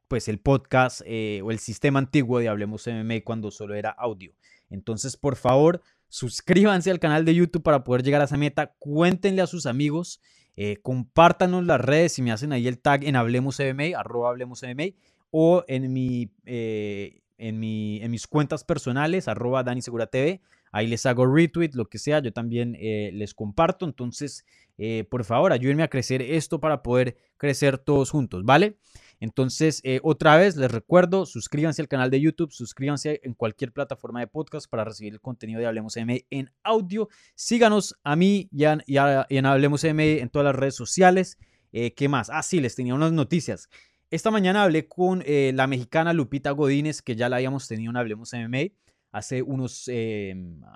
[0.06, 4.32] pues el podcast o el sistema antiguo de Hablemos MMA cuando solo era audio.
[4.70, 8.74] Entonces, por favor, suscríbanse al canal de YouTube para poder llegar a esa meta.
[8.78, 10.20] Cuéntenle a sus amigos.
[10.56, 14.34] Eh, compártanos las redes y me hacen ahí el tag en Hablemos arroba
[15.30, 20.40] o en, mi, eh, en, mi, en mis cuentas personales, arroba Dani Segura TV.
[20.72, 23.84] Ahí les hago retweet, lo que sea, yo también eh, les comparto.
[23.84, 24.44] Entonces,
[25.08, 28.76] por favor, ayúdenme a crecer esto para poder crecer todos juntos, ¿vale?
[29.20, 34.20] Entonces, eh, otra vez les recuerdo, suscríbanse al canal de YouTube, suscríbanse en cualquier plataforma
[34.20, 37.08] de podcast para recibir el contenido de Hablemos M en audio.
[37.34, 41.38] Síganos a mí y, en Hablemos M en todas las redes sociales.
[41.72, 42.30] Eh, ¿Qué más?
[42.30, 43.68] Ah, sí, les tenía unas noticias.
[44.10, 47.96] Esta mañana hablé con eh, la mexicana Lupita Godínez, que ya la habíamos tenido en
[47.96, 48.72] Hablemos MMA
[49.12, 49.90] hace unos,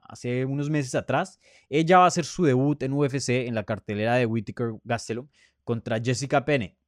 [0.09, 1.38] hace unos meses atrás.
[1.68, 5.28] Ella va a hacer su debut en UFC en la cartelera de Whitaker Gastelum
[5.62, 6.80] contra Jessica Penne.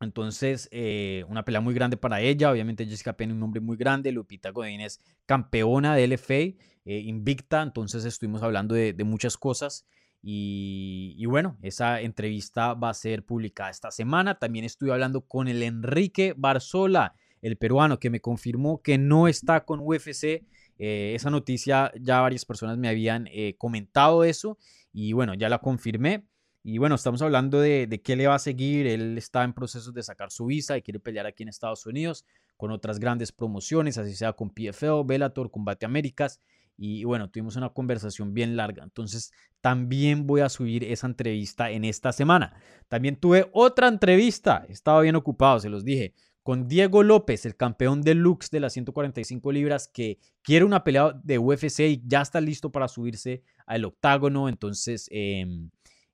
[0.00, 2.50] Entonces, eh, una pelea muy grande para ella.
[2.50, 4.12] Obviamente, Jessica Penn, un nombre muy grande.
[4.12, 7.62] Lupita Godínez, campeona de LFA, eh, invicta.
[7.62, 9.86] Entonces, estuvimos hablando de, muchas cosas.
[10.22, 14.38] Y, bueno, esa entrevista va a ser publicada esta semana.
[14.38, 19.66] También estuve hablando con el Enrique Barzola, el peruano, que me confirmó que no está
[19.66, 20.46] con UFC.
[20.78, 23.28] Eh, esa noticia ya varias personas me habían
[23.58, 24.56] comentado eso.
[24.94, 26.24] Y bueno, ya la confirmé.
[26.62, 28.86] Y bueno, estamos hablando de, qué le va a seguir.
[28.86, 32.26] Él está en proceso de sacar su visa y quiere pelear aquí en Estados Unidos
[32.56, 36.40] con otras grandes promociones, así sea con PFL, Bellator, Combate Américas.
[36.76, 38.82] Y bueno, tuvimos una conversación bien larga.
[38.82, 42.54] Entonces, también voy a subir esa entrevista en esta semana.
[42.88, 44.66] También tuve otra entrevista.
[44.68, 46.14] Estaba bien ocupado, se los dije.
[46.42, 51.12] Con Diego López, el campeón de Lux de las 145 libras, que quiere una pelea
[51.22, 54.48] de UFC y ya está listo para subirse al octágono.
[54.48, 55.46] Entonces, eh,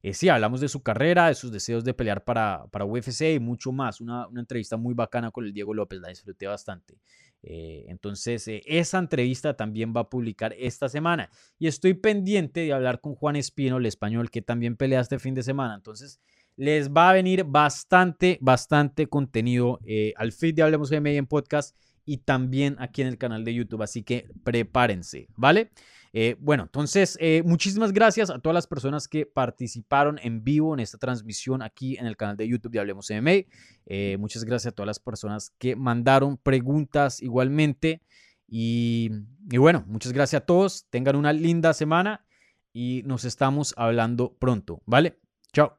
[0.06, 3.40] eh, sí, hablamos de su carrera, de sus deseos de pelear para, para UFC y
[3.40, 4.00] mucho más.
[4.00, 6.96] Una, entrevista muy bacana con el Diego López, la disfruté bastante.
[7.42, 11.28] Eh, entonces, eh, esa entrevista también va a publicar esta semana.
[11.58, 15.34] Y estoy pendiente de hablar con Juan Espino, el español, que también pelea este fin
[15.34, 15.74] de semana.
[15.74, 16.20] Entonces,
[16.54, 19.80] les va a venir bastante, bastante contenido
[20.14, 23.82] al feed de Hablemos en podcast y también aquí en el canal de YouTube.
[23.82, 25.72] Así que prepárense, ¿vale?
[26.12, 30.80] Eh, bueno, entonces, eh, muchísimas gracias a todas las personas que participaron en vivo en
[30.80, 33.46] esta transmisión aquí en el canal de YouTube de Hablemos MMA.
[33.86, 38.02] Eh, muchas gracias a todas las personas que mandaron preguntas igualmente.
[38.48, 39.10] Y,
[39.50, 40.86] y bueno, muchas gracias a todos.
[40.90, 42.24] Tengan una linda semana
[42.72, 45.18] y nos estamos hablando pronto, ¿vale?
[45.52, 45.78] Chao.